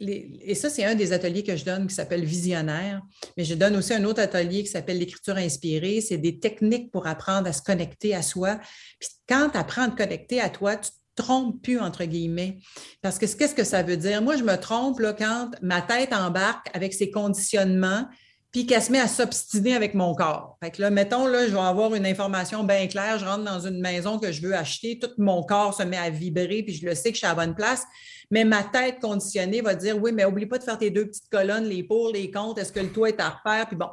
[0.00, 3.02] et ça, c'est un des ateliers que je donne qui s'appelle Visionnaire,
[3.36, 6.00] mais je donne aussi un autre atelier qui s'appelle l'écriture inspirée.
[6.00, 8.58] C'est des techniques pour apprendre à se connecter à soi.
[8.98, 12.58] Puis quand tu apprends à te connecter à toi, tu te trompes plus, entre guillemets.
[13.02, 14.22] Parce que qu'est-ce que ça veut dire?
[14.22, 18.06] Moi, je me trompe là, quand ma tête embarque avec ses conditionnements,
[18.52, 20.56] puis qu'elle se met à s'obstiner avec mon corps.
[20.62, 23.60] Fait que là, mettons, là, je vais avoir une information bien claire, je rentre dans
[23.60, 26.84] une maison que je veux acheter, tout mon corps se met à vibrer, puis je
[26.84, 27.84] le sais que je suis à la bonne place.
[28.30, 31.28] Mais ma tête conditionnée va dire oui, mais oublie pas de faire tes deux petites
[31.28, 33.66] colonnes, les pour, les contre, est-ce que le toit est à refaire?
[33.66, 33.88] Puis bon.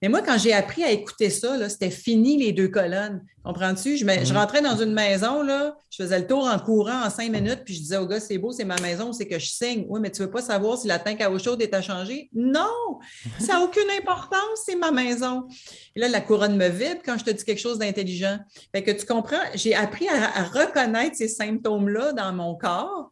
[0.00, 3.24] Mais moi, quand j'ai appris à écouter ça, c'était fini les deux colonnes.
[3.42, 3.96] Comprends-tu?
[3.96, 4.36] Je, je, mhm.
[4.36, 7.74] rentrais dans une maison, là, je faisais le tour en courant en cinq minutes, puis
[7.74, 9.86] je disais au gars, c'est beau, c'est ma maison, c'est que je signe.
[9.88, 12.28] Oui, mais tu veux pas savoir si la tank à eau chaude est à changer?
[12.34, 13.00] Non!
[13.38, 15.48] Ça n'a aucune importance, c'est ma maison.
[15.96, 18.38] Et là, la couronne me vibre quand je te dis quelque chose d'intelligent.
[18.72, 23.10] Fait que tu comprends, j'ai appris à reconnaître ces symptômes-là dans mon corps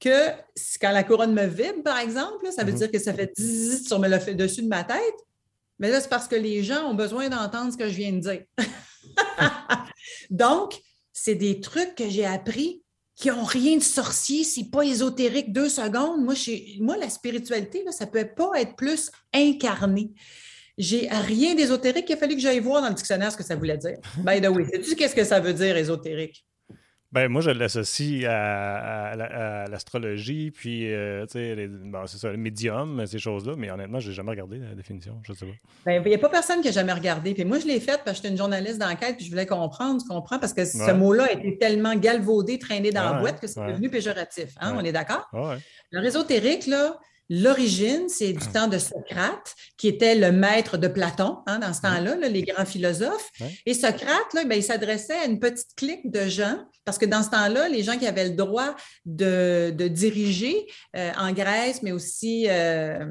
[0.00, 0.30] que
[0.80, 2.78] quand la couronne me vibre, par exemple, ça veut mhm.
[2.78, 5.14] dire que ça fait 10 sur le dessus de ma tête.
[5.78, 8.20] Mais là, c'est parce que les gens ont besoin d'entendre ce que je viens de
[8.20, 8.42] dire.
[10.30, 10.80] Donc,
[11.12, 12.82] c'est des trucs que j'ai appris
[13.14, 16.22] qui n'ont rien de sorcier, c'est pas ésotérique deux secondes.
[16.22, 16.34] Moi,
[16.80, 20.12] moi la spiritualité, là, ça ne peut pas être plus incarné.
[20.76, 22.04] J'ai rien d'ésotérique.
[22.10, 23.96] Il a fallu que j'aille voir dans le dictionnaire ce que ça voulait dire.
[24.18, 26.45] By the way, sais-tu qu'est-ce que ça veut dire, ésotérique?
[27.16, 31.70] Ben, moi, je l'associe à, l'astrologie, puis, euh, tu sais,
[32.08, 35.32] c'est ça, le médium, ces choses-là, mais honnêtement, je n'ai jamais regardé la définition, je
[35.32, 35.52] sais pas.
[35.86, 37.32] Ben, il n'y a pas personne qui a jamais regardé.
[37.32, 39.98] Puis moi, je l'ai faite parce que j'étais une journaliste d'enquête, puis je voulais comprendre,
[40.02, 43.46] tu comprends, parce que ce mot-là a été tellement galvaudé, traîné dans la boîte que
[43.46, 44.50] c'est devenu péjoratif.
[44.60, 44.74] Hein?
[44.76, 45.26] On est d'accord?
[45.92, 46.22] Le réseau
[46.68, 51.72] là, L'origine, c'est du temps de Socrate, qui était le maître de Platon hein, dans
[51.72, 53.30] ce temps-là, les grands philosophes.
[53.64, 57.24] Et Socrate, là, ben, il s'adressait à une petite clique de gens, parce que dans
[57.24, 62.46] ce temps-là, les gens qui avaient le droit de, diriger euh, en Grèce, mais aussi
[62.48, 63.04] euh,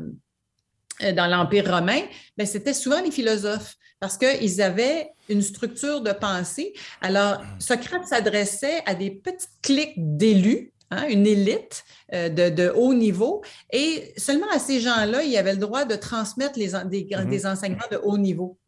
[1.01, 2.01] dans l'Empire romain,
[2.37, 6.73] ben, c'était souvent les philosophes, parce qu'ils avaient une structure de pensée.
[7.01, 13.43] Alors, Socrate s'adressait à des petites cliques d'élus Hein, une élite euh, de, haut niveau.
[13.71, 17.29] Et seulement à ces gens-là, il y avait le droit de transmettre les, mm-hmm.
[17.29, 18.59] des, enseignements de haut niveau.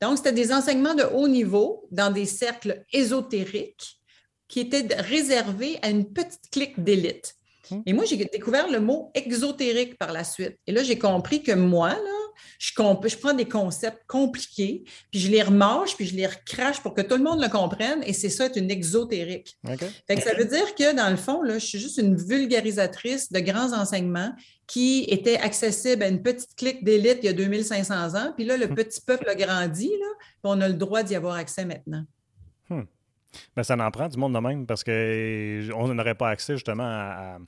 [0.00, 4.00] Donc, c'était des enseignements de haut niveau dans des cercles ésotériques
[4.48, 7.34] qui étaient réservés à une petite clique d'élite.
[7.70, 7.80] Mm.
[7.84, 10.56] Et moi, j'ai découvert le mot exotérique par la suite.
[10.66, 12.17] Et là, j'ai compris que moi, là,
[12.58, 16.94] je, je, prends des concepts compliqués, puis je les remâche, puis je les recrache pour
[16.94, 19.58] que tout le monde le comprenne, et c'est ça, être une exotérique.
[19.64, 23.72] ça veut dire que, dans le fond, là, je suis juste une vulgarisatrice de grands
[23.72, 24.32] enseignements
[24.66, 28.56] qui étaient accessibles à une petite clique d'élite il y a 2500 ans, puis là,
[28.56, 28.74] le hmm.
[28.74, 32.04] petit peuple a grandi, là, puis on a le droit d'y avoir accès maintenant.
[32.68, 32.82] Hmm.
[33.56, 37.38] Ben, ça en prend du monde de même parce qu'on n'aurait pas accès justement à,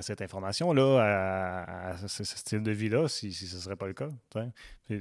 [0.00, 4.08] cette information-là, à, ce, style de vie-là, si, ce ne serait pas le cas.
[4.90, 5.00] Mm.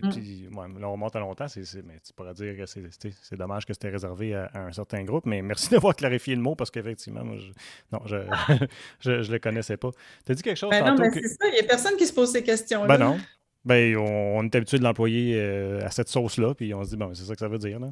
[0.79, 1.47] là, on remonte à longtemps,
[1.85, 5.41] mais tu pourrais dire que c'est dommage que c'était réservé à, un certain groupe, mais
[5.41, 7.51] merci d'avoir clarifié le mot parce qu'effectivement, moi, je,
[7.91, 9.91] non, je ne le connaissais pas.
[10.25, 12.05] Tu as dit quelque chose ben non, mais c'est ça, il n'y a personne qui
[12.05, 12.97] se pose ces questions-là.
[12.97, 13.17] Ben non.
[13.65, 17.13] Ben, on, est habitué de l'employer euh, à cette sauce-là, puis on se dit, bon,
[17.13, 17.79] c'est ça que ça veut dire.
[17.79, 17.89] Là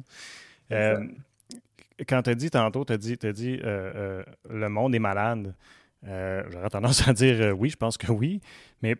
[2.04, 5.54] quand tu as dit tantôt, tu as dit, dit euh, euh, le monde est malade,
[6.06, 8.40] euh, j'aurais tendance à dire oui, je pense que oui,
[8.82, 8.96] mais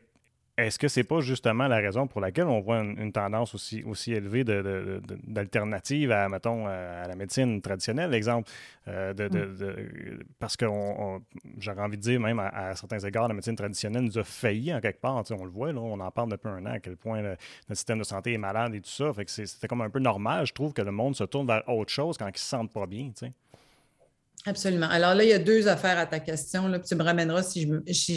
[0.58, 4.14] est-ce que c'est pas justement la raison pour laquelle on voit une, tendance aussi, aussi
[4.14, 8.50] élevée d'alternatives à, mettons, à la médecine traditionnelle, exemple?
[8.88, 10.22] Euh, mm.
[10.38, 10.64] parce que
[11.58, 14.80] j'aurais envie de dire, même à, certains égards, la médecine traditionnelle nous a failli en
[14.80, 15.22] quelque part.
[15.30, 17.36] On le voit, là, on en parle depuis un an, à quel point notre
[17.74, 19.12] système de santé est malade et tout ça.
[19.12, 21.68] Fait que c'était comme un peu normal, je trouve, que le monde se tourne vers
[21.68, 23.10] autre chose quand ils se sentent pas bien.
[24.46, 24.88] Absolument.
[24.88, 26.68] Alors là, il y a deux affaires à ta question.
[26.68, 27.66] Là, tu me ramèneras si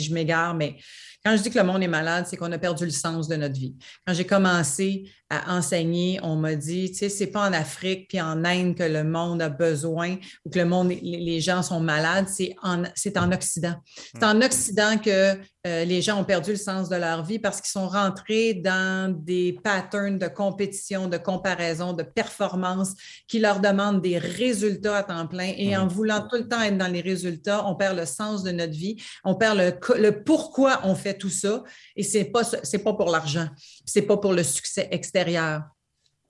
[0.02, 0.76] je m'égare, mais
[1.24, 3.36] quand je dis que le monde est malade, c'est qu'on a perdu le sens de
[3.36, 3.76] notre vie.
[4.06, 8.20] Quand j'ai commencé à enseigner, on m'a dit, tu sais, c'est pas en Afrique puis
[8.20, 12.28] en Inde que le monde a besoin ou que le monde, les gens sont malades,
[12.28, 13.76] c'est en, c'est en Occident.
[14.14, 17.60] C'est en Occident que euh, les gens ont perdu le sens de leur vie parce
[17.60, 22.94] qu'ils sont rentrés dans des patterns de compétition, de comparaison, de performance
[23.28, 25.52] qui leur demandent des résultats à temps plein.
[25.58, 28.52] Et en voulant tout le temps être dans les résultats, on perd le sens de
[28.52, 31.64] notre vie, on perd le, le pourquoi on fait tout ça
[31.96, 33.48] et c'est pas c'est pas pour l'argent,
[33.86, 35.64] c'est pas pour le succès extérieur.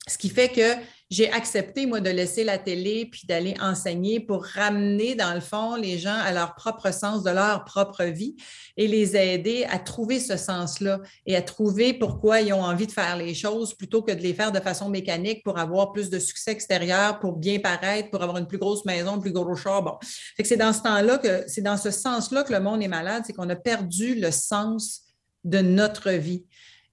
[0.07, 0.75] Ce qui fait que
[1.09, 5.75] j'ai accepté, moi, de laisser la télé puis d'aller enseigner pour ramener, dans le fond,
[5.75, 8.35] les gens à leur propre sens de leur propre vie
[8.77, 12.91] et les aider à trouver ce sens-là et à trouver pourquoi ils ont envie de
[12.91, 16.19] faire les choses plutôt que de les faire de façon mécanique pour avoir plus de
[16.19, 19.81] succès extérieur, pour bien paraître, pour avoir une plus grosse maison, un plus gros char.
[19.81, 19.97] Bon.
[20.43, 23.33] c'est dans ce temps-là que, c'est dans ce sens-là que le monde est malade, c'est
[23.33, 25.05] qu'on a perdu le sens
[25.43, 26.45] de notre vie.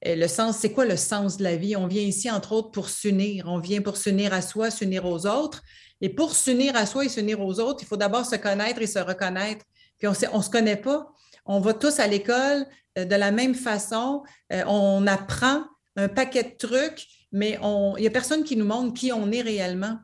[0.04, 1.76] Euh, le sens, c'est quoi le sens de la vie?
[1.76, 3.46] On vient ici, entre autres, pour s'unir.
[3.48, 5.62] On vient pour s'unir à soi, s'unir aux autres.
[6.00, 8.86] Et pour s'unir à soi et s'unir aux autres, il faut d'abord se connaître et
[8.86, 9.64] se reconnaître.
[9.98, 11.10] Puis on ne se connaît pas.
[11.46, 12.66] On va tous à l'école
[12.98, 14.22] euh, de la même façon.
[14.52, 15.64] Euh, on apprend
[15.96, 19.40] un paquet de trucs, mais il n'y a personne qui nous montre qui on est
[19.40, 19.96] réellement.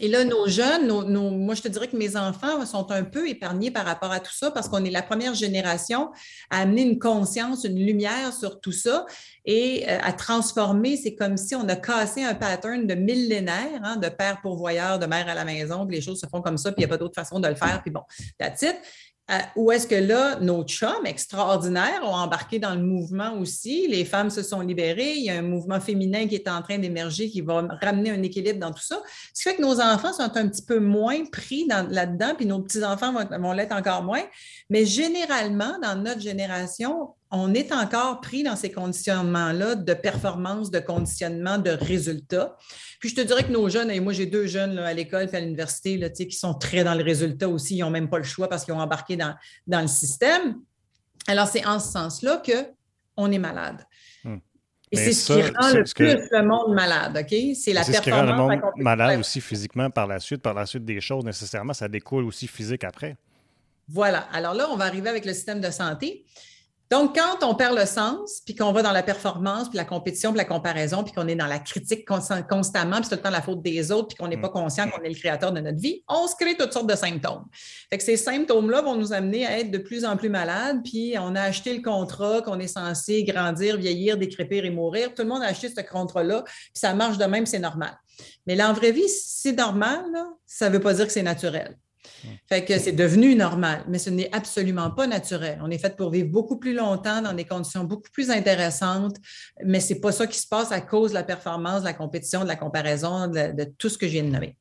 [0.00, 0.88] Et là, nos jeunes,
[1.44, 4.32] moi, je te dirais que mes enfants sont un peu épargnés par rapport à tout
[4.32, 6.10] ça parce qu'on est la première génération
[6.50, 9.06] à amener une conscience, une lumière sur tout ça
[9.44, 10.96] et euh, à transformer.
[10.96, 15.06] C'est comme si on a cassé un pattern de millénaire, hein, de père pourvoyeur, de
[15.06, 16.96] mère à la maison, puis les choses se font comme ça, puis il n'y a
[16.96, 18.02] pas d'autre façon de le faire, puis bon,
[18.38, 18.76] that's it.
[19.30, 23.86] Euh, où est-ce que là, nos chums extraordinaires ont embarqué dans le mouvement aussi?
[23.86, 25.12] Les femmes se sont libérées.
[25.14, 28.22] Il y a un mouvement féminin qui est en train d'émerger, qui va ramener un
[28.22, 29.00] équilibre dans tout ça.
[29.32, 32.60] Ce qui fait que nos enfants sont un petit peu moins pris là-dedans, puis nos
[32.60, 34.22] petits-enfants vont l'être encore moins.
[34.68, 40.80] Mais généralement, dans notre génération, on est encore pris dans ces conditionnements-là de performance, de
[40.80, 42.56] conditionnement, de résultats.
[42.98, 45.36] Puis je te dirais que nos jeunes, et moi j'ai deux jeunes à l'école et
[45.36, 48.24] à l'université là, qui sont très dans le résultat aussi, ils n'ont même pas le
[48.24, 49.34] choix parce qu'ils ont embarqué dans,
[49.66, 50.56] dans le système.
[51.28, 53.86] Alors c'est en ce sens-là qu'on est malade.
[54.24, 54.38] Hmm.
[54.90, 57.54] Et c'est ce qui rend le plus le monde malade, OK?
[57.54, 57.86] C'est la performance.
[57.86, 60.84] C'est ce qui rend le monde malade aussi physiquement par la suite, par la suite
[60.84, 63.16] des choses, nécessairement, ça découle aussi physique après.
[63.88, 64.26] Voilà.
[64.32, 66.24] Alors là, on va arriver avec le système de santé.
[66.90, 70.32] Donc, quand on perd le sens, puis qu'on va dans la performance, puis la compétition,
[70.32, 73.30] puis la comparaison, puis qu'on est dans la critique constamment, puis c'est tout le temps
[73.30, 74.52] la faute des autres, puis qu'on n'est pas mm.
[74.52, 77.44] conscient qu'on est le créateur de notre vie, on se crée toutes sortes de symptômes.
[77.90, 81.14] Fait que ces symptômes-là vont nous amener à être de plus en plus malades, puis
[81.16, 85.14] on a acheté le contrat qu'on est censé grandir, vieillir, décrépir et mourir.
[85.14, 87.96] Tout le monde a acheté ce contrat-là, puis ça marche de même, c'est normal.
[88.48, 90.04] Mais là, en vraie vie, c'est normal,
[90.44, 91.76] ça ne veut pas dire que c'est naturel.
[92.48, 95.58] Fait que c'est devenu normal, mais ce n'est absolument pas naturel.
[95.62, 99.16] On est fait pour vivre beaucoup plus longtemps dans des conditions beaucoup plus intéressantes,
[99.64, 101.94] mais ce n'est pas ça qui se passe à cause de la performance, de la
[101.94, 104.56] compétition, de la comparaison, de, tout ce que je viens de nommer.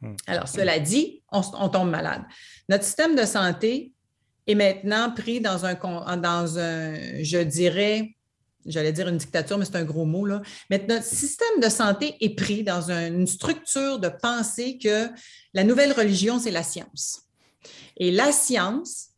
[0.00, 0.14] Hmm.
[0.26, 2.22] Alors, cela dit, on, tombe malade.
[2.68, 3.92] Notre système de santé
[4.46, 8.14] est maintenant pris dans un, dans un je dirais,
[8.66, 10.42] j'allais dire une dictature, mais c'est un gros mot, là.
[10.68, 15.08] Mais notre système de santé est pris dans une structure de pensée que
[15.54, 17.22] la nouvelle religion, c'est la science.
[17.96, 19.08] Et la science,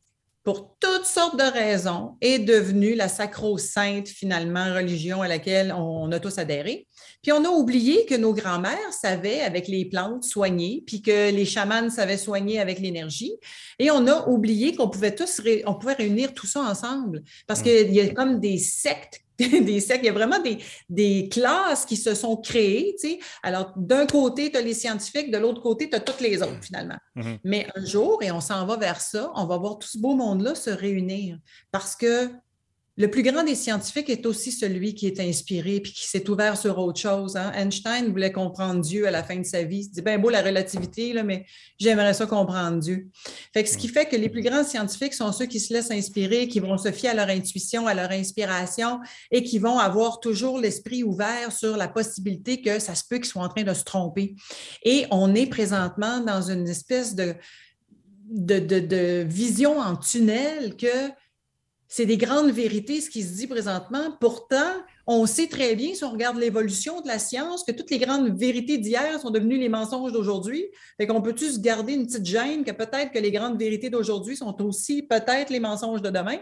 [0.45, 6.19] pour toutes sortes de raisons, est devenue la sacro-sainte, finalement, religion à laquelle on a
[6.19, 6.87] tous adhéré.
[7.23, 11.45] Puis on a oublié que nos grands-mères savaient, avec les plantes, soigner, puis que les
[11.45, 13.33] chamans savaient soigner avec l'énergie.
[13.79, 17.23] Et on a oublié qu'on pouvait tous, on pouvait réunir tout ça ensemble.
[17.47, 17.65] Parce mmh.
[17.65, 20.01] qu'il y a comme des sectes des sectes.
[20.03, 20.39] Il y a vraiment
[20.89, 22.97] des, classes qui se sont créées.
[23.43, 26.63] Alors, d'un côté, tu as les scientifiques, de l'autre côté, tu as toutes les autres,
[26.63, 26.99] finalement.
[27.17, 27.39] Mm-hmm.
[27.45, 30.15] Mais un jour, et on s'en va vers ça, on va voir tout ce beau
[30.15, 31.39] monde-là se réunir
[31.71, 32.31] parce que
[32.99, 36.59] le plus grand des scientifiques est aussi celui qui est inspiré puis qui s'est ouvert
[36.59, 37.37] sur autre chose.
[37.37, 37.51] Hein.
[37.55, 39.79] Einstein voulait comprendre Dieu à la fin de sa vie.
[39.79, 41.47] Il se dit, ben beau la relativité, mais
[41.79, 43.09] j'aimerais ça comprendre Dieu.
[43.55, 45.91] Fait que ce qui fait que les plus grands scientifiques sont ceux qui se laissent
[45.91, 49.01] inspirer, qui vont se fier à leur intuition, à leur inspiration
[49.31, 53.25] et qui vont avoir toujours l'esprit ouvert sur la possibilité que ça se peut qu'ils
[53.25, 54.35] soient en train de se tromper.
[54.83, 57.35] Et on est présentement dans une espèce de
[59.23, 61.22] vision en tunnel que
[61.95, 64.17] c'est des grandes vérités, ce qui se dit présentement.
[64.19, 64.73] Pourtant,
[65.07, 68.35] on sait très bien, si on regarde l'évolution de la science, que toutes les grandes
[68.35, 70.65] vérités d'hier sont devenues les mensonges d'aujourd'hui.
[70.97, 74.39] Fait qu'on peut-tu se garder une petite gêne que peut-être que les grandes vérités d'aujourd'hui
[74.39, 76.39] sont aussi peut-être les mensonges de demain?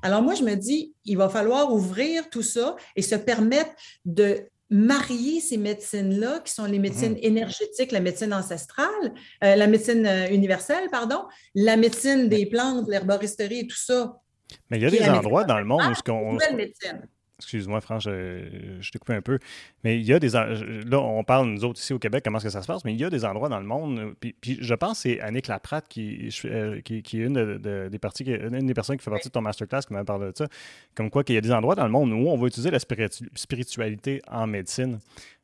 [0.00, 3.72] Alors moi, je me dis, il va falloir ouvrir tout ça et se permettre
[4.06, 7.20] de marier ces médecines-là, qui sont les médecines mmh.
[7.22, 9.12] énergétiques, la médecine ancestrale,
[9.44, 14.22] euh, la médecine euh, universelle, pardon, la médecine des plantes, l'herboristerie et tout ça,
[14.70, 15.94] mais il y a des endroits dans le monde où...
[15.94, 16.38] Ce qu'on,
[17.38, 19.38] Excuse-moi, Franck, je, je t'ai coupé un peu.
[19.84, 20.30] Mais il y a des.
[20.30, 22.94] Là, on parle, nous autres, ici au Québec, comment est-ce que ça se passe, mais
[22.94, 24.14] il y a des endroits dans le monde.
[24.18, 27.98] Puis, puis je pense que c'est Annick Laprate qui, euh, qui, qui, est une, des
[27.98, 30.46] parties, une des personnes qui fait partie de ton masterclass qui m'a parlé de ça.
[30.94, 32.78] Comme quoi, qu'il y a des endroits dans le monde où on va utiliser la
[32.78, 34.98] spiritualité en médecine.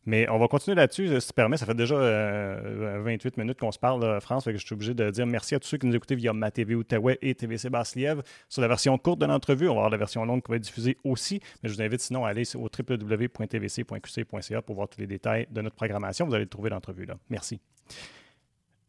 [0.04, 1.56] Mais on va continuer là-dessus, si tu permets.
[1.56, 4.44] Ça fait déjà 28 euh, minutes qu'on se parle, France.
[4.44, 6.32] Fait que je suis obligé de dire merci à tous ceux qui nous écoutent via
[6.32, 8.22] ma TV Outaouais et TVC Basse-Lièvre.
[8.48, 10.62] Sur la version courte de l'entrevue, on va avoir la version longue qui va être
[10.62, 11.40] diffusée aussi.
[11.62, 15.60] Mais je vous invite sinon à aller au www.tvc.qc.ca pour voir tous les détails de
[15.60, 16.26] notre programmation.
[16.26, 17.14] Vous allez trouver l'entrevue là.
[17.30, 17.60] Merci.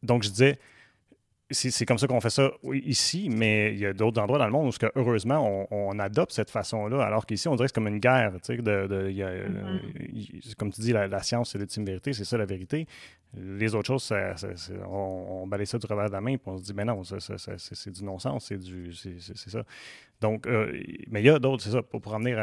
[0.01, 0.57] Donc, je disais,
[1.51, 4.51] c'est comme ça qu'on fait ça ici, mais il y a d'autres endroits dans le
[4.51, 7.87] monde où, que, heureusement, on, adopte cette façon-là, alors qu'ici, on dirait que c'est comme
[7.87, 8.31] une guerre.
[8.31, 8.37] De,
[8.87, 10.55] de mm-hmm.
[10.55, 12.87] comme tu dis, la, science, c'est l'ultime vérité, c'est ça la vérité.
[13.35, 14.13] Les autres choses,
[14.87, 17.03] on, on, balaye ça du revers de la main, puis on se dit, mais non,
[17.03, 19.63] c'est du non-sens, c'est du c'est ça.
[20.21, 20.71] Donc, euh,
[21.09, 22.37] mais il y a d'autres, c'est ça, pour, pour revenir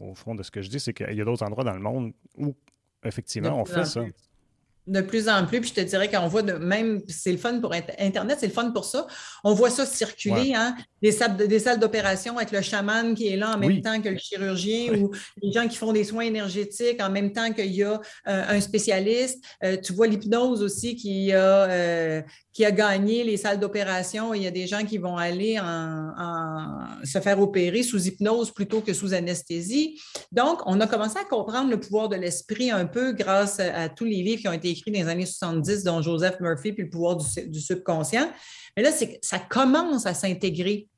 [0.00, 1.80] au fond de ce que je dis, c'est qu'il y a d'autres endroits dans le
[1.80, 2.54] monde où,
[3.04, 4.04] effectivement, on fait ça.
[4.88, 7.60] De plus en plus, puis je te dirais qu'on voit de même, c'est le fun
[7.60, 9.06] pour Internet, c'est le fun pour ça.
[9.44, 13.36] On voit ça circuler, hein, des salles, des salles d'opération avec le chaman qui est
[13.36, 17.00] là en même temps que le chirurgien ou les gens qui font des soins énergétiques
[17.00, 19.44] en même temps qu'il y a euh, un spécialiste.
[19.62, 24.34] Euh, tu vois l'hypnose aussi qui a, euh, qui a gagné les salles d'opération.
[24.34, 25.58] Il y a des gens qui vont aller
[27.04, 29.98] se faire opérer sous hypnose plutôt que sous anesthésie.
[30.30, 34.04] Donc, on a commencé à comprendre le pouvoir de l'esprit un peu grâce à tous
[34.04, 36.90] les livres qui ont été écrit dans les années 70, dont Joseph Murphy, puis le
[36.90, 38.30] pouvoir du, subconscient.
[38.76, 38.90] Mais là,
[39.22, 40.88] ça commence à s'intégrer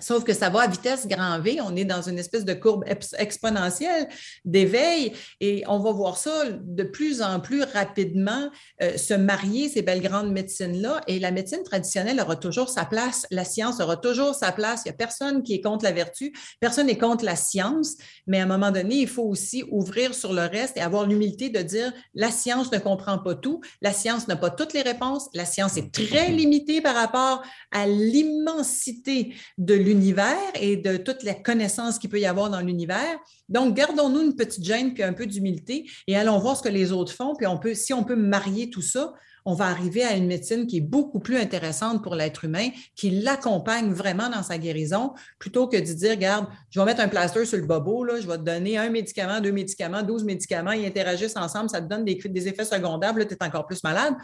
[0.00, 1.58] Sauf que ça va à vitesse grand V.
[1.60, 2.84] On est dans une espèce de courbe
[3.18, 4.08] exponentielle
[4.44, 8.50] d'éveil et on va voir ça de plus en plus rapidement
[8.82, 11.00] euh, se marier, ces belles grandes médecines-là.
[11.06, 13.26] Et la médecine traditionnelle aura toujours sa place.
[13.30, 14.82] La science aura toujours sa place.
[14.84, 16.32] Il n'y a personne qui est contre la vertu.
[16.60, 17.94] Personne n'est contre la science.
[18.26, 21.50] Mais à un moment donné, il faut aussi ouvrir sur le reste et avoir l'humilité
[21.50, 23.60] de dire la science ne comprend pas tout.
[23.80, 25.28] La science n'a pas toutes les réponses.
[25.34, 31.40] La science est très limitée par rapport à l'immensité de l'univers et de toutes les
[31.42, 33.18] connaissances qu'il peut y avoir dans l'univers.
[33.48, 36.92] Donc, gardons-nous une petite gêne puis un peu d'humilité et allons voir ce que les
[36.92, 37.34] autres font.
[37.36, 39.12] Puis on peut, si on peut marier tout ça,
[39.46, 43.10] on va arriver à une médecine qui est beaucoup plus intéressante pour l'être humain, qui
[43.10, 47.44] l'accompagne vraiment dans sa guérison, plutôt que de dire, regarde, je vais mettre un plaster
[47.44, 50.86] sur le bobo, là, je vais te donner un médicament, deux médicaments, douze médicaments, ils
[50.86, 54.14] interagissent ensemble, ça te donne des, des effets secondaires, là, tu es encore plus malade.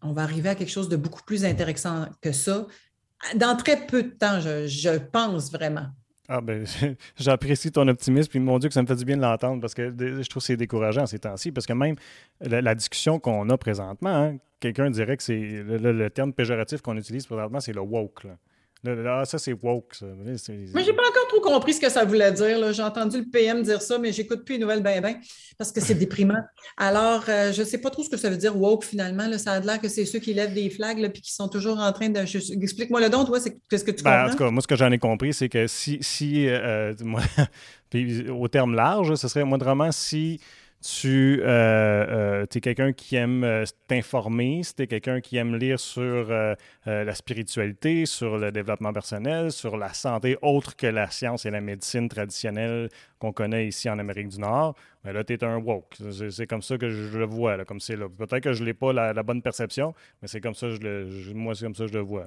[0.00, 2.66] On va arriver à quelque chose de beaucoup plus intéressant que ça
[3.34, 5.86] dans très peu de temps, je pense vraiment.
[6.28, 6.64] Ah ben,
[7.18, 9.74] j'apprécie ton optimisme, puis mon Dieu que ça me fait du bien de l'entendre, parce
[9.74, 11.96] que je trouve que c'est décourageant ces temps-ci, parce que même
[12.40, 17.26] la, discussion qu'on a présentement, hein, quelqu'un dirait que c'est le, terme péjoratif qu'on utilise
[17.26, 18.26] présentement, c'est le woke.
[18.84, 19.94] Ça, c'est woke.
[19.94, 20.06] Ça.
[20.06, 22.72] Moi, j'ai pas encore trop compris ce que ça voulait dire.
[22.72, 25.16] J'ai entendu le PM dire ça, mais j'écoute plus les nouvelles ben ben
[25.56, 26.42] parce que c'est déprimant.
[26.76, 29.28] Alors, euh, je sais pas trop ce que ça veut dire woke finalement.
[29.28, 31.78] Là, ça a l'air que c'est ceux qui lèvent des flags et qui sont toujours
[31.78, 32.20] en train de.
[32.20, 34.26] Explique-moi le don, toi, c'est qu'est-ce que tu ben, comprends?
[34.26, 37.22] en tout cas, moi, ce que j'en ai compris, c'est que si, si euh, moi,
[37.90, 40.40] puis au terme large, ce serait moi vraiment si
[40.82, 45.54] tu euh, euh, es quelqu'un qui aime euh, t'informer, si tu es quelqu'un qui aime
[45.54, 46.28] lire sur
[46.86, 51.60] la spiritualité, sur le développement personnel, sur la santé autre que la science et la
[51.60, 52.88] médecine traditionnelle
[53.20, 55.96] qu'on connaît ici en Amérique du Nord, ben là, tu es un woke.
[56.30, 57.96] C'est comme ça que je le vois, là, comme c'est.
[57.96, 60.66] Peut-être que je n'ai pas la, bonne perception, mais c'est comme ça,
[61.34, 62.26] moi, c'est comme ça que je le vois.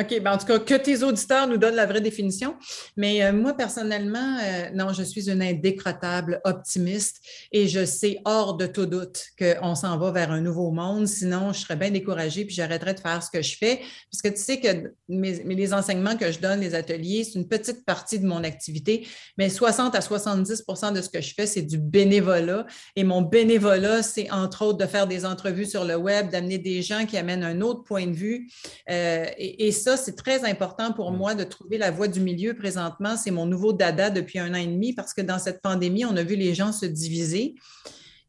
[0.00, 2.56] OK, ben en tout cas, que tes auditeurs nous donnent la vraie définition.
[2.96, 7.20] Mais euh, moi, personnellement, euh, non, je suis une indécrottable optimiste
[7.52, 11.06] et je sais hors de tout doute qu'on s'en va vers un nouveau monde.
[11.06, 13.80] Sinon, je serais bien découragée puis j'arrêterais de faire ce que je fais.
[14.10, 17.84] Parce que tu sais que les enseignements que je donne, les ateliers, c'est une petite
[17.84, 21.76] partie de mon activité, mais 60 à 70% de ce que je fais, c'est du
[21.76, 22.66] bénévolat.
[22.96, 26.80] Et mon bénévolat, c'est entre autres de faire des entrevues sur le web, d'amener des
[26.80, 28.48] gens qui amènent un autre point de vue.
[28.88, 31.16] Euh, et ça, c'est très important pour mm.
[31.16, 33.16] moi de trouver la voie du milieu présentement.
[33.16, 36.16] C'est mon nouveau dada depuis un an et demi parce que dans cette pandémie, on
[36.16, 37.54] a vu les gens se diviser.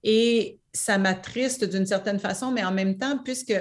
[0.04, 3.54] Et ça m'attriste d'une certaine façon, mais en même temps, puisque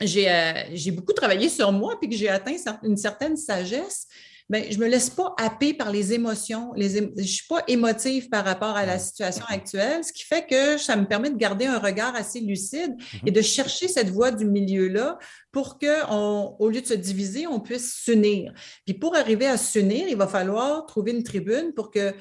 [0.00, 4.06] j'ai euh, beaucoup travaillé sur moi puis que j'ai atteint une certaine sagesse,
[4.48, 6.72] ben, je ne me laisse pas happer par les émotions.
[6.74, 10.46] Les je ne suis pas émotive par rapport à la situation actuelle, ce qui fait
[10.46, 13.20] que ça me permet de garder un regard assez lucide mm-hmm.
[13.26, 15.18] et de chercher cette voie du milieu-là
[15.52, 18.52] pour qu'au lieu de se diviser, on puisse s'unir.
[18.86, 22.14] Puis pour arriver à s'unir, il va falloir trouver une tribune pour que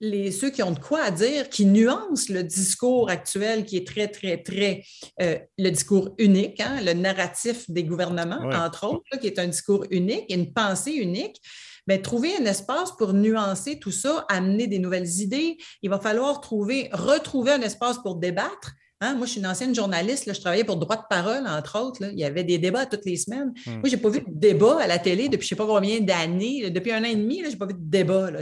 [0.00, 3.86] les, ceux qui ont de quoi à dire, qui nuancent le discours actuel qui est
[3.86, 4.82] très, très, très,
[5.20, 9.84] euh, le discours unique, hein, le narratif des gouvernements, entre autres, qui est un discours
[9.90, 11.40] unique, une pensée unique.
[11.86, 15.58] Bien, trouver un espace pour nuancer tout ça, amener des nouvelles idées.
[15.82, 18.72] Il va falloir trouver, retrouver un espace pour débattre.
[19.00, 19.14] Hein?
[19.14, 22.02] Moi, je suis une ancienne journaliste, là, je travaillais pour Droit de parole, entre autres.
[22.12, 23.52] Il y avait des débats toutes les semaines.
[23.66, 23.72] Hmm.
[23.72, 25.66] Moi, je n'ai pas vu de débat à la télé depuis je ne sais pas
[25.66, 26.70] combien d'années.
[26.70, 28.30] Depuis un an et demi, je n'ai pas vu de débat.
[28.30, 28.40] Là,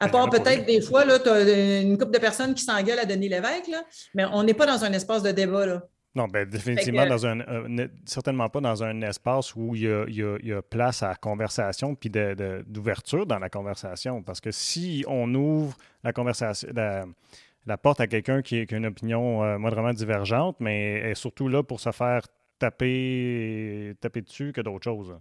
[0.00, 3.28] à part peut-être des fois, tu as une couple de personnes qui s'engueulent à Denis
[3.28, 5.64] Lévesque, là, mais on n'est pas dans un espace de débat.
[5.64, 5.82] Là.
[6.14, 10.62] Non, ben, définitivement, dans un, euh, certainement pas dans un espace où il y a,
[10.62, 14.22] place à conversation puis d'ouverture dans la conversation.
[14.22, 19.42] Parce que si on ouvre la conversation, la, porte à quelqu'un qui, a une opinion
[19.42, 22.26] euh, moindrement divergente, mais est surtout là pour se faire
[22.58, 25.16] taper, taper dessus que d'autres choses.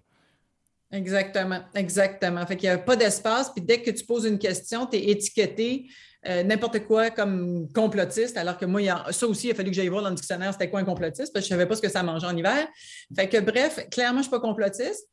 [0.91, 2.45] Exactement, exactement.
[2.45, 5.11] Fait qu'il n'y a pas d'espace, puis dès que tu poses une question, tu es
[5.11, 5.87] étiqueté
[6.27, 8.81] euh, n'importe quoi comme complotiste, alors que moi,
[9.11, 11.33] ça aussi, il a fallu que j'aille voir dans le dictionnaire c'était quoi un complotiste,
[11.33, 12.67] parce que je ne savais pas ce que ça mangeait en hiver.
[13.15, 15.07] Fait que bref, clairement, je ne suis pas complotiste.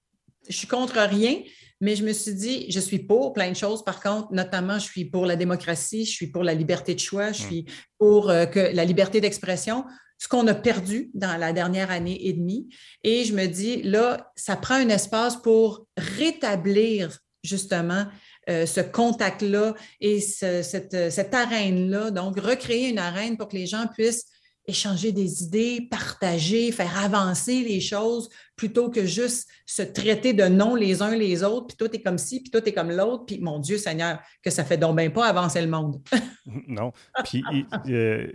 [0.48, 1.42] Je suis contre rien,
[1.80, 3.84] mais je me suis dit, je suis pour plein de choses.
[3.84, 7.32] Par contre, notamment, je suis pour la démocratie, je suis pour la liberté de choix,
[7.32, 7.66] je suis
[7.98, 9.84] pour euh, que la liberté d'expression
[10.18, 12.68] ce qu'on a perdu dans la dernière année et demie.
[13.04, 18.06] Et je me dis, là, ça prend un espace pour rétablir justement
[18.48, 22.10] euh, ce contact-là et cette, cette arène-là.
[22.10, 24.26] Donc, recréer une arène pour que les gens puissent
[24.68, 30.74] échanger des idées, partager, faire avancer les choses plutôt que juste se traiter de non
[30.74, 33.38] les uns les autres, puis toi, est comme ci, puis toi, est comme l'autre, puis
[33.40, 36.02] mon Dieu Seigneur, que ça fait donc bien pas avancer le monde.
[36.68, 36.92] non.
[37.24, 37.42] Puis,
[37.88, 38.26] euh,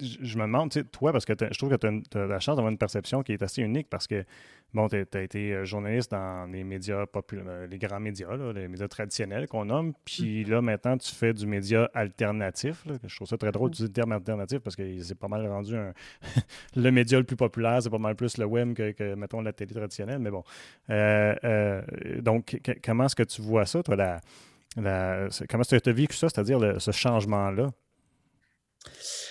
[0.00, 2.78] je me demande, toi, parce que je trouve que tu as, la chance d'avoir une
[2.78, 4.24] perception qui est assez unique parce que,
[4.74, 8.68] bon, tu as, été euh, journaliste dans les médias populaires, euh, les grands médias, les
[8.68, 10.50] médias traditionnels qu'on nomme, puis mm.
[10.50, 12.84] là, maintenant, tu fais du média alternatif.
[13.04, 15.46] je trouve ça très drôle, tu dis le terme alternatif parce que c'est pas mal
[15.46, 15.92] rendu un
[16.76, 19.74] le média le plus populaire, c'est pas mal plus le web que, mettons, la télé
[19.74, 20.44] traditionnelle, mais bon.
[20.90, 21.82] Euh,
[22.20, 24.20] donc, comment est-ce que tu vois ça, toi, la,
[25.48, 27.70] comment est-ce que tu as vécu ça, c'est-à-dire ce changement-là?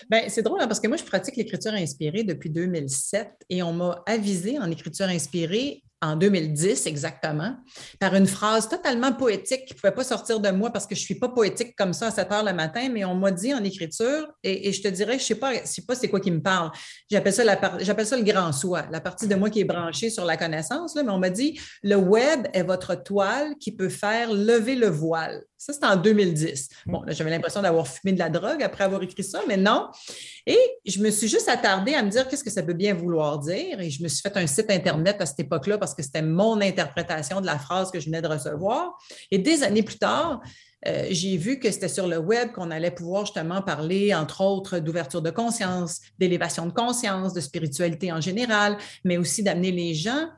[0.10, 3.74] Bien, c'est drôle hein, parce que moi, je pratique l'écriture inspirée depuis 2007 et on
[3.74, 7.56] m'a avisé en écriture inspirée en 2010 exactement,
[8.00, 11.02] par une phrase totalement poétique qui ne pouvait pas sortir de moi parce que je
[11.02, 13.54] ne suis pas poétique comme ça à 7 heures le matin, mais on m'a dit
[13.54, 16.30] en écriture, et, je te dirais, je ne sais pas, sais pas c'est quoi qui
[16.30, 16.72] me parle.
[17.10, 17.44] J'appelle ça,
[17.80, 20.96] j'appelle ça le grand soi, la partie de moi qui est branchée sur la connaissance,
[20.96, 25.44] mais on m'a dit, le web est votre toile qui peut faire lever le voile.
[25.58, 26.70] Ça, c'était en 2010.
[26.86, 26.92] Mmh.
[26.92, 29.88] Bon, j'avais l'impression d'avoir fumé de la drogue après avoir écrit ça, mais non.
[30.46, 33.40] Et je me suis juste attardée à me dire qu'est-ce que ça peut bien vouloir
[33.40, 33.80] dire.
[33.80, 36.62] Et je me suis fait un site Internet à cette époque-là parce que c'était mon
[36.62, 38.98] interprétation de la phrase que je venais de recevoir.
[39.32, 40.42] Et des années plus tard,
[40.86, 44.78] euh, j'ai vu que c'était sur le web qu'on allait pouvoir justement parler, entre autres,
[44.78, 50.30] d'ouverture de conscience, d'élévation de conscience, de spiritualité en général, mais aussi d'amener les gens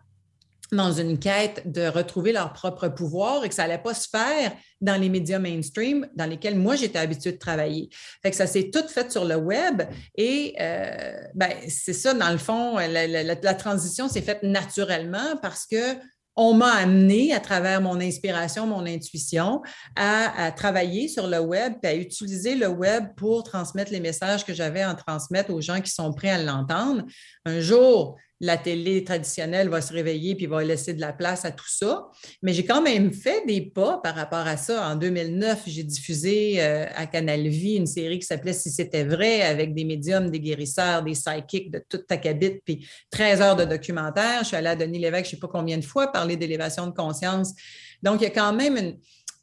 [0.72, 4.54] dans une quête de retrouver leur propre pouvoir et que ça n'allait pas se faire
[4.82, 7.90] dans les médias mainstream dans lesquels moi j'étais habituée de travailler.
[8.22, 9.82] Fait que ça s'est tout fait sur le web
[10.16, 15.98] et euh, ben, c'est ça, dans le fond, la, transition s'est faite naturellement parce que
[16.42, 19.62] on m'a amené à travers mon inspiration, mon intuition,
[19.98, 24.82] à, travailler sur le web à utiliser le web pour transmettre les messages que j'avais
[24.82, 27.04] à transmettre aux gens qui sont prêts à l'entendre.
[27.46, 31.52] Un jour, la télé traditionnelle va se réveiller puis va laisser de la place à
[31.52, 32.08] tout ça.
[32.42, 34.90] Mais j'ai quand même fait des pas par rapport à ça.
[34.90, 39.42] En 2009, j'ai diffusé euh, à Canal Vie une série qui s'appelait Si c'était vrai
[39.42, 43.66] avec des médiums, des guérisseurs, des psychics de toute ta cabine, puis 13 heures de
[43.66, 44.40] documentaire.
[44.42, 46.88] Je suis allée à Denis Lévesque, je ne sais pas combien de fois, parler d'élévation
[46.88, 47.54] de conscience.
[48.02, 48.96] Donc, il y a quand même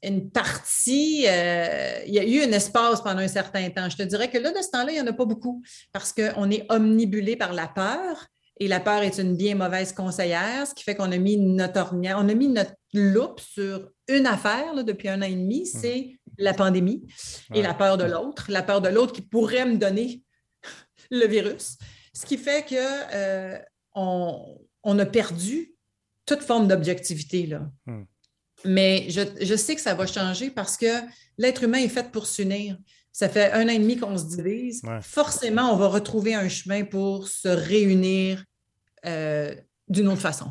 [0.02, 3.90] une, partie, euh, il y a eu un espace pendant un certain temps.
[3.90, 6.12] Je te dirais que là, de ce temps-là, il n'y en a pas beaucoup parce
[6.12, 8.28] qu'on est omnibulé par la peur
[8.58, 11.92] et la peur est une bien mauvaise conseillère, ce qui fait qu'on a mis notre
[11.92, 15.78] on a mis notre loupe sur une affaire depuis un an et demi, mmh.
[15.80, 17.06] c'est la pandémie
[17.54, 20.22] et la peur de l'autre, la peur de l'autre qui pourrait me donner
[21.10, 21.76] le virus,
[22.14, 23.58] ce qui fait que euh,
[23.94, 25.74] on, a perdu
[26.24, 27.58] toute forme d'objectivité.
[27.86, 28.02] Mmh.
[28.64, 30.86] Mais je, sais que ça va changer parce que
[31.38, 32.78] l'être humain est fait pour s'unir.
[33.16, 34.82] Ça fait un an et demi qu'on se divise.
[35.00, 38.44] Forcément, on va retrouver un chemin pour se réunir
[39.06, 39.54] euh,
[39.88, 40.50] d'une autre façon.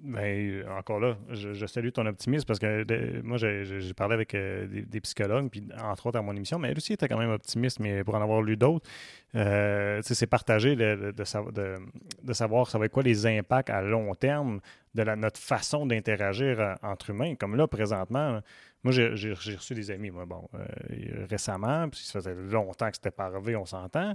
[0.00, 5.00] Ben, encore là, je, salue ton optimisme parce que moi, j'ai parlé avec euh, des,
[5.00, 8.04] psychologues, puis entre autres à mon émission, mais elle aussi était quand même optimiste, mais
[8.04, 8.86] pour en avoir lu d'autres,
[9.34, 14.60] euh, c'est partagé de, de, savoir ça va être quoi les impacts à long terme
[14.94, 17.34] de la, notre façon d'interagir entre humains.
[17.34, 18.42] Comme là, présentement,
[18.82, 23.10] moi, j'ai reçu des amis, moi, bon, euh, récemment, puis ça faisait longtemps que c'était
[23.10, 24.14] pas arrivé, on s'entend.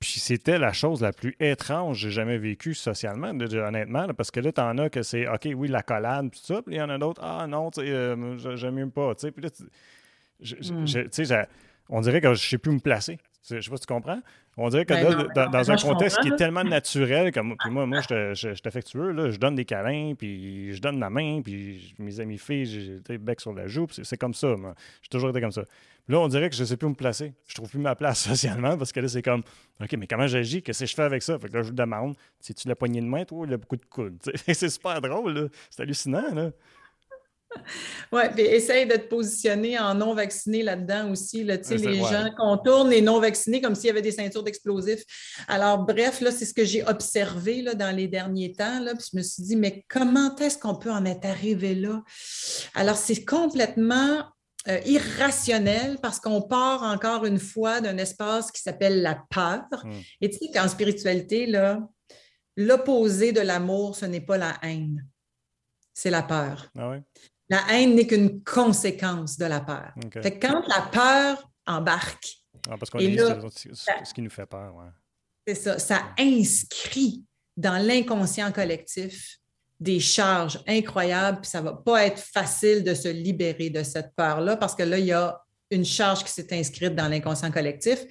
[0.00, 4.40] Puis c'était la chose la plus étrange que j'ai jamais vécue socialement, honnêtement, parce que
[4.40, 6.82] là, t'en as que c'est, OK, oui, la collade, puis tout ça, puis il y
[6.82, 9.30] en a d'autres, ah non, tu sais, euh, j'aime même pas, tu sais.
[9.30, 9.50] Puis là,
[10.70, 11.46] hmm.
[11.88, 13.18] on dirait que je sais plus me placer.
[13.50, 14.20] Je sais pas si tu comprends.
[14.56, 17.86] On dirait que ben là, dans, un contexte qui est tellement naturel, comme puis moi,
[17.86, 21.94] moi je suis affectueux, là, je donne des câlins, puis je donne ma main, puis
[21.98, 24.54] mes amis filles, j'ai bec sur la joue, c'est comme ça.
[24.56, 24.74] Moi.
[25.02, 25.64] J'ai toujours été comme ça.
[26.08, 27.32] là, on dirait que je ne sais plus où me placer.
[27.46, 29.42] Je trouve plus ma place socialement parce que là, c'est comme
[29.80, 30.62] OK, mais comment j'agis?
[30.62, 31.38] Qu'est-ce que je fais avec ça?
[31.38, 33.56] Fait que là, je me demande, si tu la poignée de main, toi, il a
[33.56, 34.18] beaucoup de coudes?
[34.46, 36.50] c'est super drôle, C'est hallucinant, là.
[38.12, 41.44] Oui, puis essaye de te positionner en non-vacciné là-dedans aussi.
[41.44, 45.02] Là, les gens contournent les non-vaccinés comme s'il y avait des ceintures d'explosifs.
[45.48, 48.80] Alors, bref, là, c'est ce que j'ai observé là, dans les derniers temps.
[48.80, 52.02] Là, puis je me suis dit, mais comment est-ce qu'on peut en être arrivé là?
[52.74, 54.24] Alors, c'est complètement
[54.68, 59.64] euh, irrationnel parce qu'on part encore une fois d'un espace qui s'appelle la peur.
[59.84, 60.00] Hmm.
[60.20, 61.80] Et tu sais qu'en spiritualité, là,
[62.56, 65.04] l'opposé de l'amour, ce n'est pas la haine,
[65.94, 66.70] c'est la peur.
[66.78, 66.98] Ah oui?
[67.48, 69.92] La haine n'est qu'une conséquence de la peur.
[70.22, 72.38] Fait quand la peur embarque.
[72.70, 74.74] Ah, parce qu'on est ce qui nous fait peur.
[75.46, 75.78] C'est ça.
[75.78, 77.24] Ça inscrit
[77.56, 79.38] dans l'inconscient collectif
[79.80, 84.14] des charges incroyables, puis ça ne va pas être facile de se libérer de cette
[84.14, 88.04] peur-là parce que là, il y a une charge qui s'est inscrite dans l'inconscient collectif.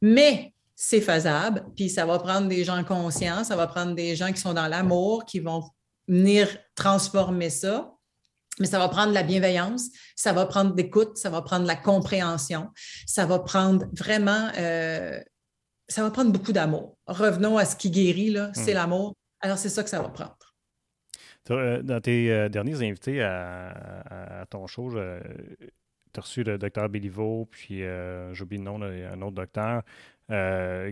[0.00, 4.30] Mais c'est faisable, puis ça va prendre des gens conscients, ça va prendre des gens
[4.30, 5.64] qui sont dans l'amour, qui vont
[6.06, 7.95] venir transformer ça.
[8.58, 12.70] Mais ça va prendre la bienveillance, ça va prendre l'écoute, ça va prendre la compréhension,
[13.06, 15.20] ça va prendre vraiment, euh,
[15.88, 16.96] ça va prendre beaucoup d'amour.
[17.06, 18.76] Revenons à ce qui guérit, là, c'est hmm.
[18.76, 19.14] l'amour.
[19.40, 20.36] Alors, c'est ça que ça va prendre.
[21.50, 27.46] Euh, dans tes euh, derniers invités à, ton show, tu as reçu le docteur Béliveau,
[27.50, 27.82] puis
[28.32, 29.82] j'oublie le nom, un autre docteur.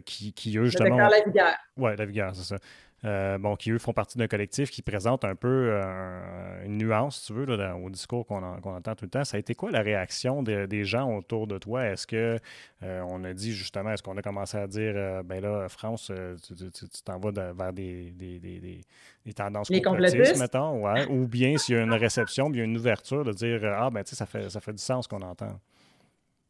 [0.04, 0.96] qui, qui, eux, justement.
[0.96, 1.56] Le Lavigueur.
[1.78, 2.58] Oui, Lavigueur, c'est ça.
[3.04, 7.20] Euh, bon, qui eux font partie d'un collectif qui présente un peu euh, une nuance,
[7.20, 9.24] si tu veux, au discours qu'on entend tout le temps.
[9.24, 11.84] Ça a été quoi la réaction des gens autour de toi?
[11.84, 12.38] Est-ce que
[12.82, 16.10] euh, on a dit justement, est-ce qu'on a commencé à dire, ben là, France,
[16.46, 16.54] tu
[17.04, 18.80] t'en vas vers des, des, des,
[19.26, 23.24] des tendances complotistes, mettons, ouais, ou bien s'il y a une réception, bien une ouverture
[23.24, 25.60] de dire, ah, ben tu sais, ça fait, ça fait du sens qu'on entend.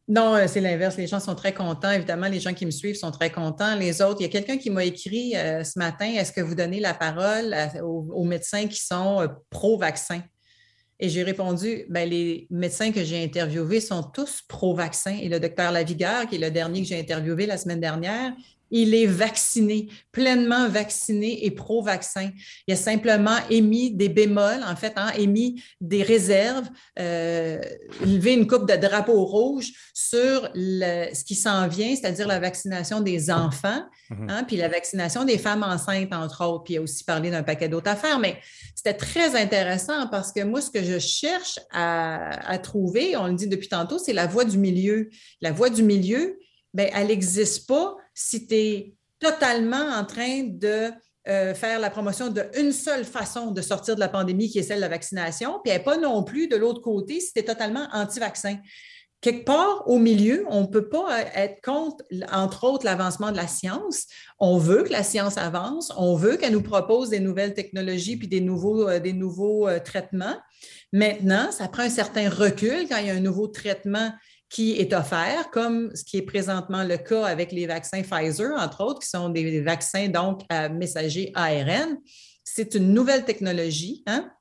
[0.07, 0.97] Non, euh, c'est l'inverse.
[0.97, 1.91] Les gens sont très contents.
[1.91, 3.75] Évidemment, les gens qui me suivent sont très contents.
[3.75, 6.53] Les autres, il y a quelqu'un qui m'a écrit euh, ce matin, est-ce que vous
[6.53, 10.21] donnez la parole aux, médecins qui sont euh, pro-vaccin?
[10.99, 15.17] Et j'ai répondu, ben, les médecins que j'ai interviewés sont tous pro-vaccin.
[15.21, 18.33] Et le docteur Lavigueur, qui est le dernier que j'ai interviewé la semaine dernière,
[18.71, 22.31] il est vacciné, pleinement vacciné et pro-vaccin.
[22.67, 26.67] Il a simplement émis des bémols, en fait, hein, émis des réserves,
[26.99, 27.59] euh,
[28.05, 33.31] levé une coupe de drapeau rouge sur ce qui s'en vient, c'est-à-dire la vaccination des
[33.31, 34.29] enfants, mhm.
[34.29, 36.63] hein, puis la vaccination des femmes enceintes, entre autres.
[36.63, 38.19] Puis il a aussi parlé d'un paquet d'autres affaires.
[38.19, 38.37] Mais
[38.75, 43.33] c'était très intéressant parce que moi, ce que je cherche à, à trouver, on le
[43.33, 45.09] dit depuis tantôt, c'est la voie du milieu.
[45.41, 46.39] La voie du milieu,
[46.73, 50.91] bien, elle n'existe pas si tu es totalement en train de
[51.27, 54.77] euh, faire la promotion d'une seule façon de sortir de la pandémie, qui est celle
[54.77, 57.87] de la vaccination, puis elle pas non plus de l'autre côté si tu es totalement
[57.93, 58.57] anti-vaccin.
[59.21, 63.37] Quelque part au milieu, on ne peut pas euh, être contre, entre autres, l'avancement de
[63.37, 64.05] la science.
[64.37, 68.27] On veut que la science avance, on veut qu'elle nous propose des nouvelles technologies puis
[68.27, 70.37] des nouveaux, euh, des nouveaux traitements.
[70.93, 74.11] Maintenant, ça prend un certain recul quand il y a un nouveau traitement
[74.49, 78.83] qui est offert, comme ce qui est présentement le cas avec les vaccins Pfizer, entre
[78.83, 81.97] autres, qui sont des vaccins donc à messager ARN.
[82.43, 84.31] C'est une nouvelle technologie, hein?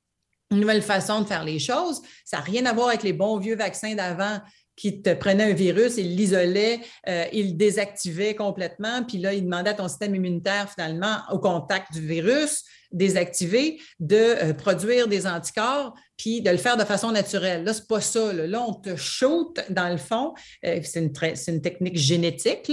[0.50, 2.02] une nouvelle façon de faire les choses.
[2.24, 4.40] Ça n'a rien à voir avec les bons vieux vaccins d'avant
[4.76, 9.44] qui te prenaient un virus, ils l'isolaient, euh, ils le désactivaient complètement, puis là, ils
[9.44, 12.64] demandaient à ton système immunitaire, finalement, au contact du virus,
[12.94, 17.64] désactivé, de euh, produire des anticorps, puis de le faire de façon naturelle.
[17.64, 18.32] Là, ce n'est pas ça.
[18.32, 18.64] Là.
[18.66, 20.32] on te shoot dans le fond.
[20.64, 22.70] Euh, c'est une, technique génétique.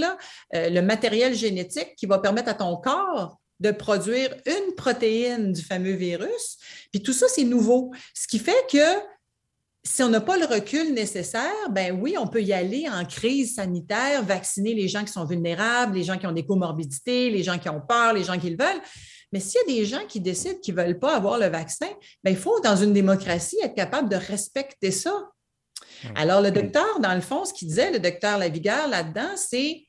[0.54, 5.62] Euh, le matériel génétique qui va permettre à ton corps de produire une protéine du
[5.62, 6.58] fameux virus.
[6.90, 7.92] Puis tout ça, c'est nouveau.
[8.14, 8.78] Ce qui fait que
[9.84, 13.56] si on n'a pas le recul nécessaire, ben oui, on peut y aller en crise
[13.56, 17.58] sanitaire, vacciner les gens qui sont vulnérables, les gens qui ont des comorbidités, les gens
[17.58, 18.80] qui ont peur, les gens qui le veulent.
[19.32, 21.88] Mais s'il y a des gens qui décident qu'ils ne veulent pas avoir le vaccin,
[22.22, 25.30] bien, il faut, dans une démocratie, être capable de respecter ça.
[26.14, 29.86] Alors, le docteur, dans le fond, ce qu'il disait, le docteur Lavigueur là-dedans, c'est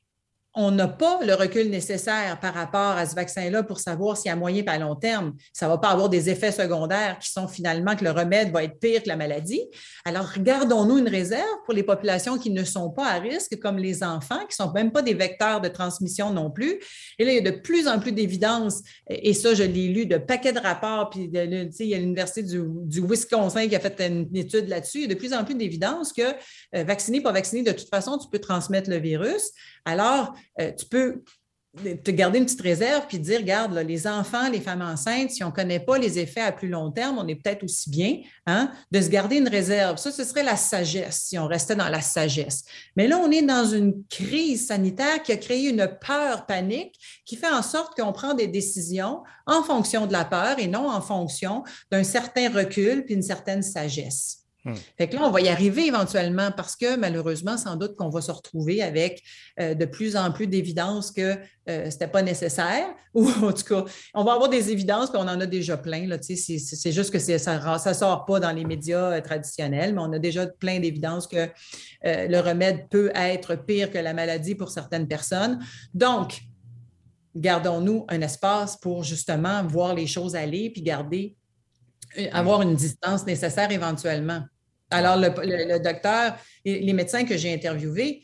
[0.56, 4.36] on n'a pas le recul nécessaire par rapport à ce vaccin-là pour savoir y a
[4.36, 5.34] moyen et à long terme.
[5.52, 8.64] Ça ne va pas avoir des effets secondaires qui sont finalement que le remède va
[8.64, 9.62] être pire que la maladie.
[10.06, 14.04] Alors, regardons-nous une réserve pour les populations qui ne sont pas à risque, comme les
[14.04, 16.80] enfants, qui ne sont même pas des vecteurs de transmission non plus.
[17.18, 20.06] Et là, il y a de plus en plus d'évidence, et ça, je l'ai lu
[20.06, 22.62] de paquets de rapports, puis il y a l'Université du,
[23.04, 25.00] Wisconsin qui a fait une étude là-dessus.
[25.00, 26.22] Il y a de plus en plus d'évidence que
[26.76, 29.52] euh, vacciné, pas vacciné, de toute façon, tu peux transmettre le virus.
[29.86, 31.24] Alors, euh, tu peux
[31.76, 35.48] te garder une petite réserve puis dire, regarde, les enfants, les femmes enceintes, si on
[35.48, 38.72] ne connaît pas les effets à plus long terme, on est peut-être aussi bien hein,
[38.92, 39.98] de se garder une réserve.
[39.98, 42.64] Ça, ce serait la sagesse, si on restait dans la sagesse.
[42.96, 47.36] Mais là, on est dans une crise sanitaire qui a créé une peur panique qui
[47.36, 51.02] fait en sorte qu'on prend des décisions en fonction de la peur et non en
[51.02, 54.43] fonction d'un certain recul puis une certaine sagesse.
[54.66, 54.76] Hmm.
[54.98, 58.22] Fait que là, on va y arriver éventuellement parce que malheureusement, sans doute qu'on va
[58.22, 59.22] se retrouver avec
[59.60, 61.38] euh, de plus en plus d'évidences que euh,
[61.68, 63.84] ce n'était pas nécessaire, ou en tout cas,
[64.14, 66.08] on va avoir des évidences, puis on en a déjà plein.
[66.22, 70.20] C'est juste que ça ne sort pas dans les médias euh, traditionnels, mais on a
[70.20, 71.50] déjà plein d'évidences que
[72.06, 75.60] le remède peut être pire que la maladie pour certaines personnes.
[75.94, 76.42] Donc,
[77.36, 81.36] gardons-nous un espace pour justement voir les choses aller, puis garder
[82.32, 84.44] avoir une distance nécessaire éventuellement.
[84.94, 86.36] Alors, le, docteur,
[86.66, 88.22] les médecins que j'ai interviewés,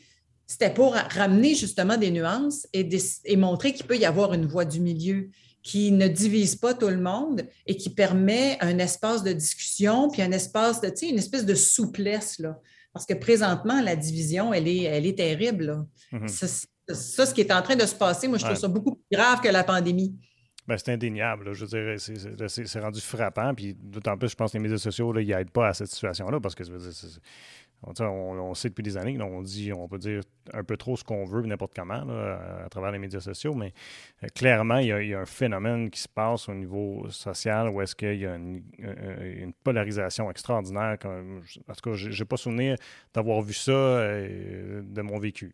[0.50, 4.80] c'était pour ramener justement des nuances et, montrer qu'il peut y avoir une voie du
[4.80, 5.30] milieu
[5.62, 10.22] qui ne divise pas tout le monde et qui permet un espace de discussion, puis
[10.22, 12.58] un espace de, tu sais, une espèce de souplesse, là.
[12.92, 15.86] Parce que présentement, la division, elle est, elle est terrible.
[16.12, 16.28] Mm-hmm.
[16.92, 19.16] ça, ce qui est en train de se passer, moi, je trouve ça beaucoup plus
[19.16, 20.16] grave que la pandémie.
[20.70, 21.52] Ben, c'est indéniable.
[21.52, 21.66] Je
[22.46, 23.52] c'est rendu frappant.
[23.56, 26.38] Puis d'autant plus, je pense que les médias sociaux, ils n'aident pas à cette situation-là
[26.38, 26.62] parce que
[27.82, 30.20] on, sait depuis des années, on dit, on peut dire
[30.52, 33.72] un peu trop ce qu'on veut, n'importe comment, à, travers les médias sociaux, mais
[34.22, 37.96] euh, clairement, il y, a, un phénomène qui se passe au niveau social où est-ce
[37.96, 38.62] qu'il y a une,
[39.64, 40.98] polarisation extraordinaire.
[41.04, 41.40] en
[41.74, 42.76] tout cas, je n'ai pas souvenir
[43.12, 45.52] d'avoir vu ça euh, de mon vécu.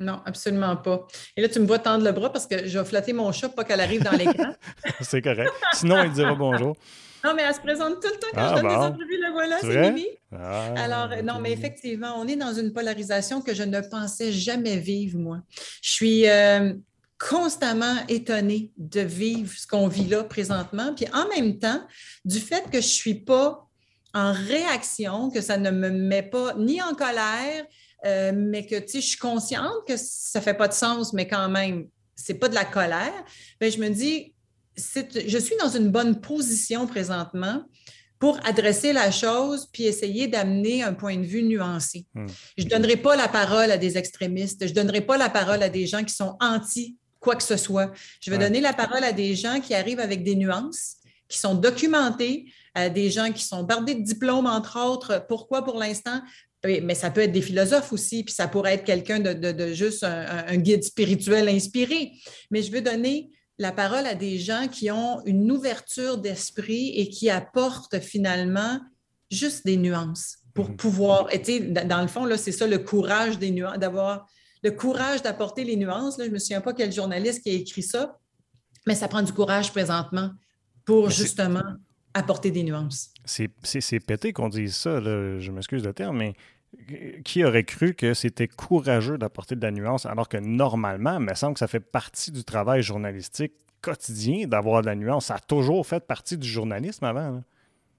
[0.00, 1.06] Non, absolument pas.
[1.36, 3.50] Et là, tu me vois tendre le bras parce que je vais flatter mon chat,
[3.50, 4.54] pas qu'elle arrive dans l'écran.
[5.00, 5.52] c'est correct.
[5.74, 6.74] Sinon, il dira bonjour.
[7.22, 9.20] Non, mais elle se présente tout le temps quand ah, je donne des entrevues.
[9.20, 10.06] Le voilà, c'est Mimi.
[10.32, 14.78] Ah, Alors, non, mais effectivement, on est dans une polarisation que je ne pensais jamais
[14.78, 15.40] vivre, moi.
[15.82, 16.72] Je suis euh,
[17.18, 20.94] constamment étonnée de vivre ce qu'on vit là présentement.
[20.94, 21.82] Puis en même temps,
[22.24, 23.68] du fait que je ne suis pas
[24.14, 27.64] en réaction, que ça ne me met pas ni en colère,
[28.04, 31.48] euh, mais que je suis consciente que ça ne fait pas de sens, mais quand
[31.48, 31.86] même,
[32.16, 33.24] ce n'est pas de la colère,
[33.60, 34.34] bien, je me dis,
[34.76, 37.64] je suis dans une bonne position présentement
[38.18, 42.06] pour adresser la chose puis essayer d'amener un point de vue nuancé.
[42.14, 42.26] Hmm.
[42.56, 45.62] Je ne donnerai pas la parole à des extrémistes, je ne donnerai pas la parole
[45.62, 47.92] à des gens qui sont anti quoi que ce soit.
[48.20, 50.96] Je vais donner la parole à des gens qui arrivent avec des nuances,
[51.28, 55.24] qui sont documentés, à des gens qui sont bardés de diplômes, entre autres.
[55.28, 56.22] Pourquoi pour l'instant?
[56.64, 60.56] Mais ça peut être des philosophes aussi, puis ça pourrait être quelqu'un de, juste un,
[60.56, 62.12] guide spirituel inspiré.
[62.50, 67.08] Mais je veux donner la parole à des gens qui ont une ouverture d'esprit et
[67.08, 68.80] qui apportent finalement
[69.30, 70.76] juste des nuances pour mhm.
[70.76, 71.28] pouvoir.
[71.32, 74.26] Et dans le fond, là, c'est ça le courage des nuances, d'avoir
[74.62, 76.18] le courage d'apporter les nuances.
[76.18, 78.18] Là, je ne me souviens pas quel journaliste qui a écrit ça,
[78.86, 80.30] mais ça prend du courage présentement
[80.84, 81.62] pour justement
[82.14, 83.12] apporter des nuances.
[83.24, 86.34] C'est pété qu'on dise ça, je m'excuse de terme, mais
[87.24, 91.34] qui aurait cru que c'était courageux d'apporter de la nuance alors que normalement, il me
[91.34, 95.26] semble que ça fait partie du travail journalistique quotidien d'avoir de la nuance.
[95.26, 97.42] Ça a toujours fait partie du journalisme avant.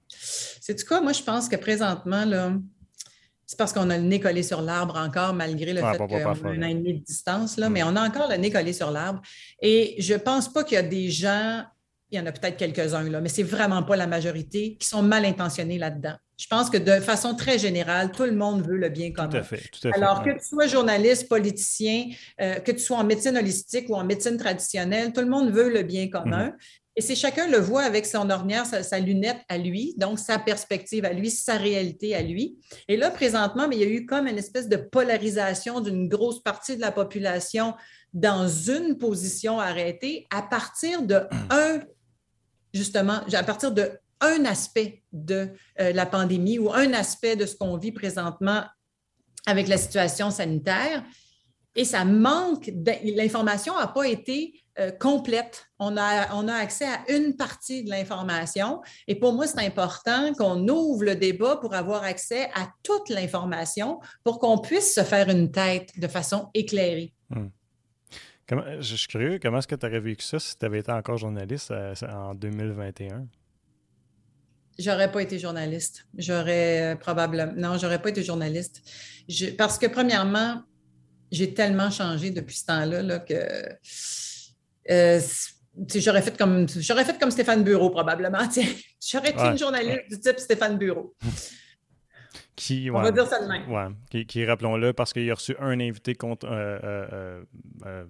[0.08, 2.52] C'est du cas, moi je pense que présentement, là,
[3.46, 6.48] c'est parce qu'on a le nez collé sur l'arbre encore, malgré le fait qu'on a
[6.48, 7.88] un an et demi de distance, là, mais mm.
[7.88, 9.20] on a encore le nez collé sur l'arbre.
[9.60, 11.62] Et je ne pense pas qu'il y a des gens,
[12.12, 15.02] il y en a peut-être quelques-uns, là, mais c'est vraiment pas la majorité, qui sont
[15.02, 16.14] mal intentionnés là-dedans.
[16.36, 19.28] Je pense que de façon très générale, tout le monde veut le bien commun.
[19.28, 19.62] Tout à fait.
[19.70, 22.06] Tout à fait Alors, que tu sois journaliste, politicien,
[22.40, 25.70] euh, que tu sois en médecine holistique ou en médecine traditionnelle, tout le monde veut
[25.70, 26.48] le bien commun.
[26.48, 26.82] Mm-hmm.
[26.96, 31.06] Et c'est chacun le voit avec son ornière, sa, lunette à lui, donc sa perspective
[31.06, 32.58] à lui, sa réalité à lui.
[32.86, 36.42] Et là, présentement, mais il y a eu comme une espèce de polarisation d'une grosse
[36.42, 37.74] partie de la population
[38.12, 41.80] dans une position arrêtée à partir de un,
[42.72, 43.92] justement, à partir de
[44.22, 45.50] un aspect de
[45.80, 48.62] euh, la pandémie ou un aspect de ce qu'on vit présentement
[49.46, 51.02] avec la situation sanitaire.
[51.74, 52.70] Et ça manque,
[53.16, 55.66] l'information n'a pas été euh, complète.
[55.78, 58.80] On a, on a accès à une partie de l'information.
[59.08, 64.00] Et pour moi, c'est important qu'on ouvre le débat pour avoir accès à toute l'information
[64.22, 67.12] pour qu'on puisse se faire une tête de façon éclairée.
[68.56, 68.80] Hmm.
[68.80, 71.16] je suis curieux, comment est-ce que tu aurais vécu ça si tu avais été encore
[71.16, 73.26] journaliste euh, en 2021?
[74.78, 76.06] J'aurais pas été journaliste.
[76.16, 77.52] J'aurais euh, probablement.
[77.56, 78.82] Non, j'aurais pas été journaliste.
[79.56, 80.62] parce que, premièrement,
[81.30, 83.34] j'ai tellement changé depuis ce temps-là là, que
[84.90, 85.20] euh,
[85.94, 88.48] j'aurais fait comme j'aurais fait comme Stéphane Bureau probablement.
[89.00, 91.14] J'aurais été une journaliste du type Stéphane Bureau.
[92.54, 93.70] Qui, On va dire ça de même.
[93.70, 96.46] Ouais, qui, rappelons-le, parce qu'il a reçu un invité contre.
[96.46, 97.42] Euh,
[97.86, 98.04] euh,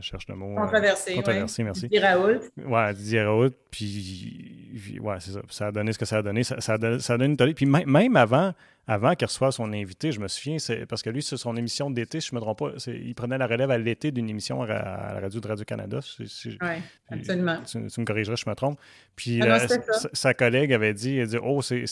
[0.00, 0.54] cherche le mot.
[0.54, 1.14] Controversé.
[1.14, 1.82] controversé, merci.
[1.82, 2.40] Didier Raoult.
[2.56, 3.50] Ouais, Didier Raoult.
[3.70, 5.40] Puis, ouais, c'est ça.
[5.48, 6.42] Ça a donné ce que ça a donné.
[6.44, 7.56] Ça, ça, a, donné, une tolérance.
[7.56, 8.52] Puis même avant,
[8.86, 11.90] avant qu'il reçoive son invité, je me souviens, c'est parce que lui, c'est son émission
[11.90, 14.62] d'été, si je ne me trompe pas, il prenait la relève à l'été d'une émission
[14.62, 16.00] à, la radio de Radio-Canada.
[16.18, 16.58] oui,
[17.10, 17.58] absolument.
[17.62, 18.78] Tu, me corrigeras si je me trompe.
[19.16, 19.58] Puis ah
[20.12, 21.84] sa, collègue avait dit, elle dit, oh, c'est...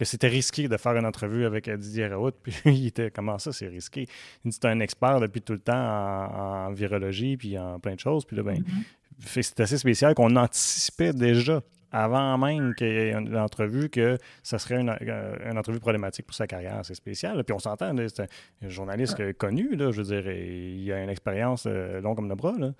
[0.00, 2.32] Euh, euh, que c'était risqué de faire une entrevue avec Didier Raoult.
[2.42, 4.06] Puis il était comment ça, c'est risqué?
[4.44, 8.24] Il c'est un expert depuis tout le temps en, virologie puis en plein de choses.
[8.24, 9.42] Puis là, ben, mm-hmm.
[9.42, 14.58] c'est assez spécial qu'on anticipait déjà avant même qu'il y ait une entrevue que ça
[14.58, 16.80] serait une, euh, entrevue problématique pour sa carrière.
[16.84, 17.42] C'est spécial.
[17.44, 18.28] Puis on s'entend, c'est
[18.62, 22.34] un journaliste connu, là, je veux dire, il a une expérience euh, longue comme le
[22.34, 22.54] bras.
[22.58, 22.72] Là.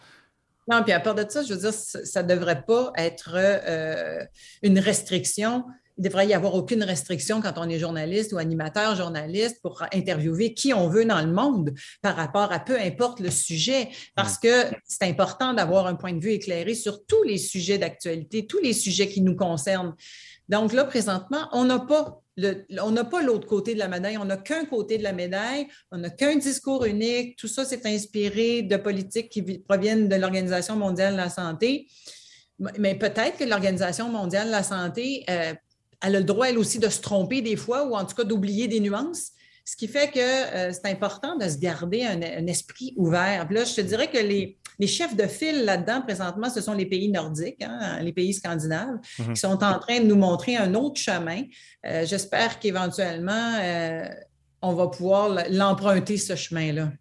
[0.69, 4.25] Non, puis à part de ça, je veux dire, ça ne devrait pas être euh,
[4.63, 5.65] une restriction
[6.01, 10.55] il devrait y avoir aucune restriction quand on est journaliste ou animateur journaliste pour interviewer
[10.55, 14.41] qui on veut dans le monde par rapport à peu importe le sujet, parce mm.
[14.43, 18.61] que c'est important d'avoir un point de vue éclairé sur tous les sujets d'actualité, tous
[18.63, 19.95] les sujets qui nous concernent.
[20.49, 22.23] Donc là, présentement, on n'a pas
[22.81, 25.67] on n'a pas l'autre côté de la médaille, on n'a qu'un côté de la médaille,
[25.93, 27.37] on n'a qu'un discours unique.
[27.37, 31.89] Tout ça, c'est inspiré de politiques qui proviennent de l'Organisation mondiale de la santé.
[32.79, 35.53] Mais peut-être que l'Organisation mondiale de la santé euh,
[36.03, 38.25] elle a le droit, elle aussi, de se tromper des fois ou en tout cas
[38.25, 39.33] d'oublier des nuances.
[39.65, 43.47] Ce qui fait que euh, c'est important de se garder un, esprit ouvert.
[43.51, 47.11] là, je te dirais que les, chefs de file là-dedans, présentement, ce sont les pays
[47.11, 49.35] nordiques, hein, les pays scandinaves, mhm.
[49.35, 51.43] qui sont en train de nous montrer un autre chemin.
[51.87, 54.09] Euh, j'espère qu'éventuellement, euh,
[54.63, 56.93] on va pouvoir l'emprunter, ce chemin-là.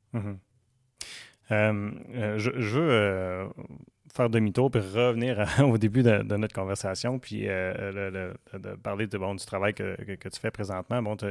[1.51, 3.49] Euh, je, veux
[4.21, 9.45] faire demi-tour puis revenir au début de, notre conversation, puis de parler de, bon, du
[9.45, 11.01] travail que, tu fais présentement.
[11.01, 11.25] Bon, tu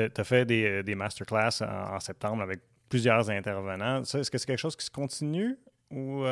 [0.00, 4.02] as, fait des, des masterclass en, septembre avec plusieurs intervenants.
[4.02, 5.58] Est-ce que c'est quelque chose qui se continue
[5.90, 6.24] ou.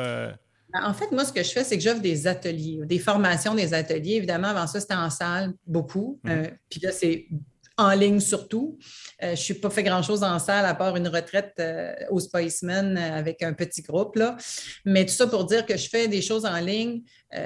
[0.73, 3.55] Ben, en fait, moi, ce que je fais, c'est que j'offre des ateliers, des formations,
[3.55, 4.15] des ateliers.
[4.15, 6.19] Évidemment, avant ça, c'était en salle, beaucoup.
[6.23, 6.31] Mhm.
[6.31, 7.27] Euh, puis là, c'est
[7.81, 8.77] en ligne surtout.
[9.23, 12.19] Euh, je ne suis pas fait grand-chose en salle à part une retraite euh, au
[12.19, 14.15] Spiceman avec un petit groupe.
[14.15, 14.37] Là.
[14.85, 17.01] Mais tout ça pour dire que je fais des choses en ligne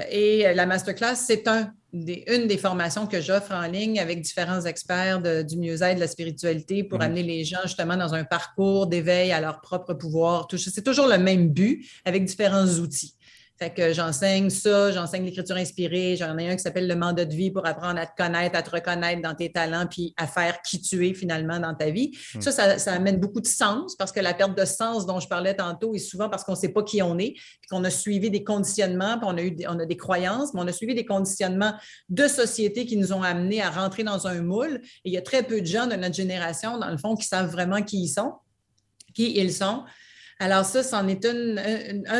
[0.10, 5.22] et la masterclass, c'est un une des formations que j'offre en ligne avec différents experts
[5.46, 9.40] du mieux-être, de la spiritualité pour amener les gens justement dans un parcours d'éveil à
[9.40, 10.48] leur propre pouvoir.
[10.58, 13.15] C'est toujours le même but avec différents outils.
[13.58, 17.34] Fait que j'enseigne ça, j'enseigne l'écriture inspirée, j'en ai un qui s'appelle le mandat de
[17.34, 20.62] vie pour apprendre à te connaître, à te reconnaître dans tes talents, puis à faire
[20.62, 22.12] qui tu es finalement dans ta vie.
[22.34, 22.42] Hmm.
[22.42, 25.56] Ça, ça, amène beaucoup de sens parce que la perte de sens dont je parlais
[25.56, 28.30] tantôt est souvent parce qu'on ne sait pas qui on est, puis qu'on a suivi
[28.30, 31.06] des conditionnements, puis on a, eu, on a des croyances, mais on a suivi des
[31.06, 31.76] conditionnements
[32.10, 34.82] de société qui nous ont amenés à rentrer dans un moule.
[35.06, 37.26] Et il y a très peu de gens de notre génération, dans le fond, qui
[37.26, 38.34] savent vraiment qui ils sont,
[39.14, 39.84] qui ils sont.
[40.40, 41.62] Alors ça, c'en est une,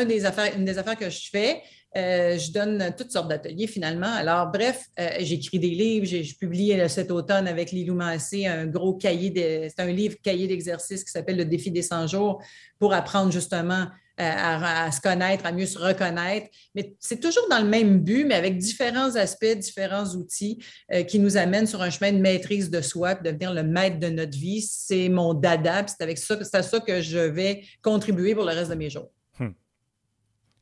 [0.06, 1.62] des affaires, une des affaires que je fais.
[1.96, 4.12] Euh, je donne toutes sortes d'ateliers finalement.
[4.12, 6.04] Alors, bref, euh, j'écris des livres.
[6.06, 9.32] J'ai publié cet automne avec Lilou Massé un gros cahier,
[9.68, 12.42] c'est un livre cahier d'exercice qui s'appelle Le défi des 100 jours
[12.78, 13.86] pour apprendre justement
[14.18, 16.46] euh, à, se connaître, à mieux se reconnaître.
[16.74, 20.58] Mais c'est toujours dans le même but, mais avec différents aspects, différents outils
[20.90, 23.98] euh, qui nous amènent sur un chemin de maîtrise de soi, de devenir le maître
[23.98, 24.62] de notre vie.
[24.62, 28.52] C'est mon dada, c'est avec ça, c'est à ça que je vais contribuer pour le
[28.52, 29.10] reste de mes jours.
[29.38, 29.50] Hmm.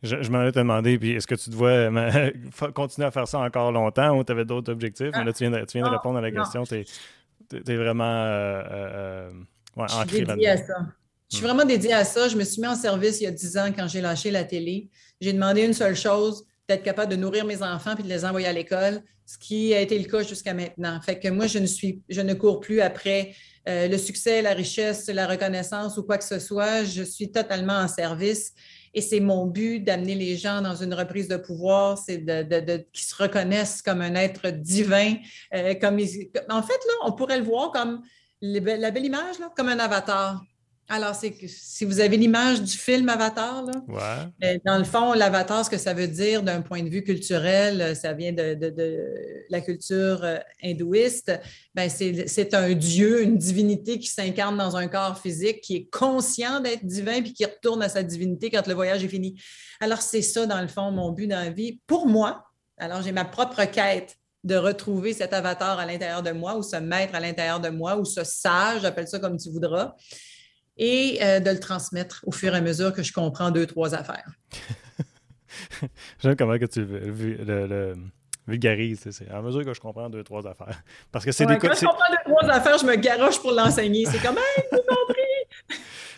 [0.03, 1.91] Je, m'en ai te demander, puis est-ce que tu dois
[2.75, 5.11] continuer à faire ça encore longtemps ou tu avais d'autres objectifs?
[5.13, 6.65] mais là, tu viens de, répondre à la question.
[6.65, 6.85] Tu
[7.55, 9.31] es, vraiment euh,
[9.77, 10.87] ancré là-dedans.
[11.35, 12.28] Je suis vraiment dédiée à ça.
[12.28, 14.45] Je me suis mis en service il y a 10 ans quand j'ai lâché la
[14.45, 14.89] télé.
[15.20, 18.47] J'ai demandé une seule chose, d'être capable de nourrir mes enfants puis de les envoyer
[18.47, 21.01] à l'école, ce qui a été le cas jusqu'à maintenant.
[21.03, 23.35] Fait que moi, je ne suis, je ne cours plus après
[23.68, 26.85] euh, le succès, la richesse, la reconnaissance ou quoi que ce soit.
[26.85, 28.53] Je suis totalement en service.
[28.95, 33.07] Et c'est mon but d'amener les gens dans une reprise de pouvoir, c'est de, qu'ils
[33.07, 35.16] se reconnaissent comme un être divin.
[35.53, 38.03] Euh, comme en fait, là, on pourrait le voir comme
[38.41, 40.41] la belle image, là, comme un avatar.
[40.87, 45.14] Alors, c'est que si vous avez l'image du film Avatar, là, euh, dans le fond,
[45.14, 48.59] l'avatar, ce que ça veut dire d'un point de vue culturel, euh, ça vient de,
[49.49, 51.32] la culture euh, hindouiste,
[51.74, 56.61] ben c'est un dieu, une divinité qui s'incarne dans un corps physique, qui est conscient
[56.61, 59.41] d'être divin, puis qui retourne à sa divinité quand le voyage est fini.
[59.80, 61.80] Alors, c'est ça, dans le fond, mon but dans la vie.
[61.87, 62.45] Pour moi,
[62.76, 66.76] alors j'ai ma propre quête de retrouver cet avatar à l'intérieur de moi, ou ce
[66.76, 69.95] maître à l'intérieur de moi, ou ce sage, appelle ça comme tu voudras
[70.77, 73.95] et euh, de le transmettre au fur et à mesure que je comprends deux, trois
[73.95, 74.31] affaires.
[76.20, 77.95] J'aime comment que tu le,
[78.47, 79.09] vulgarises.
[79.11, 80.83] C'est à mesure que je comprends deux, trois affaires.
[81.12, 84.05] Parce que c'est des Quand je comprends deux, trois affaires, je me garoche pour l'enseigner.
[84.07, 84.64] C'est comme, hey!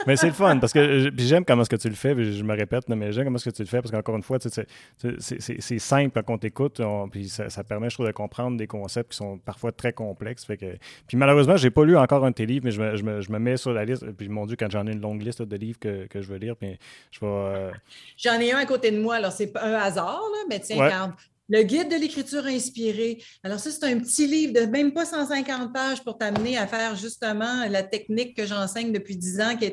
[0.07, 2.55] Mais c'est le fun parce que j'aime comment ce que tu le fais, je me
[2.55, 6.23] répète, mais j'aime comment ce que tu le fais parce qu'encore une fois, c'est simple
[6.23, 6.81] quand on t'écoute,
[7.11, 10.45] puis ça, permet, je trouve, de comprendre des concepts qui sont parfois très complexes.
[10.45, 10.77] Fait que,
[11.07, 13.21] puis malheureusement, j'ai pas lu encore un de tes livres, mais je me, je me,
[13.21, 14.05] je me mets sur la liste.
[14.13, 16.39] Puis mon Dieu, quand j'en ai une longue liste de livres que, que, je veux
[16.39, 16.79] lire, puis
[17.11, 17.27] je vais.
[17.27, 17.71] Euh,
[18.17, 20.83] j'en ai un à côté de moi, alors c'est pas un hasard, là, mais tiens,
[20.85, 21.13] regarde.
[21.49, 23.23] Le guide de l'écriture inspirée.
[23.45, 26.97] Alors, ça, c'est un petit livre de même pas 150 pages pour t'amener à faire
[26.97, 29.71] justement la technique que j'enseigne depuis 10 ans, qui a.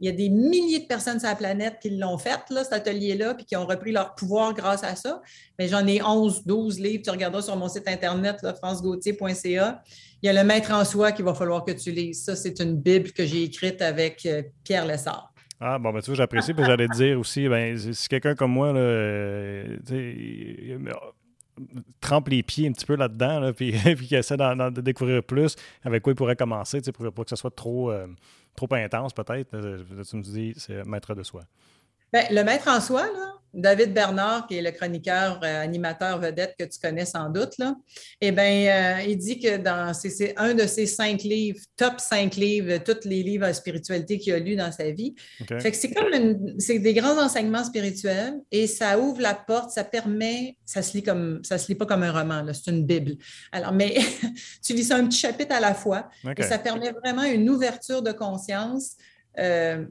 [0.00, 3.34] Il y a des milliers de personnes sur la planète qui l'ont faite, cet atelier-là,
[3.34, 5.22] puis qui ont repris leur pouvoir grâce à ça.
[5.58, 7.02] Mais j'en ai 11, 12 livres.
[7.04, 9.82] Tu regarderas sur mon site internet, francegautier.ca.
[10.22, 12.24] Il y a le Maître en soi qu'il va falloir que tu lises.
[12.24, 15.33] Ça, c'est une Bible que j'ai écrite avec euh, Pierre Lessard.
[15.60, 16.52] Ah, bon, ben, tu vois, j'apprécie.
[16.52, 19.76] Puis j'allais te dire aussi, ben, si quelqu'un comme moi, là, euh,
[22.00, 25.56] trempe les pieds un petit peu là-dedans, là, puis, puis qui essaie de découvrir plus,
[25.82, 28.06] avec quoi il pourrait commencer, pour, pour que ce soit trop, euh,
[28.56, 29.50] trop intense, peut-être.
[29.50, 31.42] Tu me dis, c'est maître de soi.
[32.14, 36.54] Bien, le maître en soi, là, David Bernard, qui est le chroniqueur, euh, animateur vedette
[36.56, 37.74] que tu connais sans doute, là,
[38.20, 42.36] eh bien, euh, il dit que dans c'est un de ses cinq livres, top cinq
[42.36, 45.16] livres, tous les livres de spiritualité qu'il a lus dans sa vie.
[45.60, 49.82] Fait que c'est comme c'est des grands enseignements spirituels et ça ouvre la porte, ça
[49.82, 53.16] permet, ça se lit comme ça se lit pas comme un roman, c'est une Bible.
[53.50, 53.98] Alors, mais
[54.64, 58.02] tu lis ça un petit chapitre à la fois et ça permet vraiment une ouverture
[58.02, 58.92] de conscience.
[59.40, 59.84] Euh,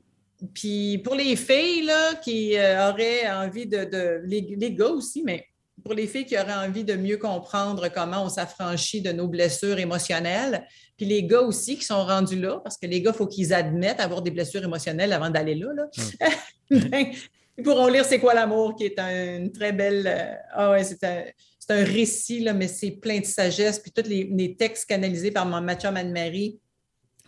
[0.54, 5.46] puis pour les filles là, qui euh, auraient envie de, les, gars aussi, mais
[5.84, 9.80] pour les filles qui auraient envie de mieux comprendre comment on s'affranchit de nos blessures
[9.80, 10.68] émotionnelles,
[10.98, 13.54] puis les gars aussi qui sont rendus là, parce que les gars, il faut qu'ils
[13.54, 15.68] admettent avoir des blessures émotionnelles avant d'aller là.
[15.74, 16.30] là.
[16.70, 17.14] Ben,
[17.58, 20.08] ils pourront lire C'est quoi l'amour, qui est une très belle.
[20.08, 23.78] Euh, ah ouais, c'est un, récit, là, mais c'est plein de sagesse.
[23.80, 26.60] Puis tous les, textes canalisés par Mathieu Anne-Marie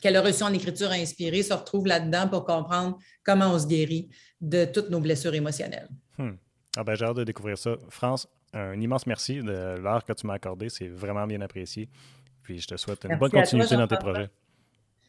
[0.05, 4.07] qu'elle a reçus en écriture inspirée se retrouvent là-dedans pour comprendre comment on se guérit
[4.39, 5.89] de toutes nos blessures émotionnelles.
[6.19, 6.33] Hmm.
[6.77, 7.75] Ah ben, j'ai hâte de découvrir ça.
[7.89, 10.69] France, un immense merci de l'heure que tu m'as accordé.
[10.69, 11.89] C'est vraiment bien apprécié.
[12.43, 14.29] Puis je te souhaite une bonne continuité dans tes projets.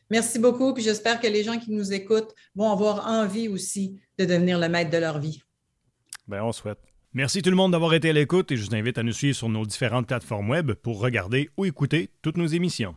[0.09, 0.72] Merci beaucoup.
[0.72, 4.70] Puis j'espère que les gens qui nous écoutent vont avoir envie aussi de devenir le
[4.70, 5.42] maître de leur vie.
[6.26, 6.78] Ben, on souhaite.
[7.12, 9.36] Merci tout le monde d'avoir été à l'écoute et je vous invite à nous suivre
[9.36, 12.97] sur nos différentes plateformes web pour regarder ou écouter toutes nos émissions.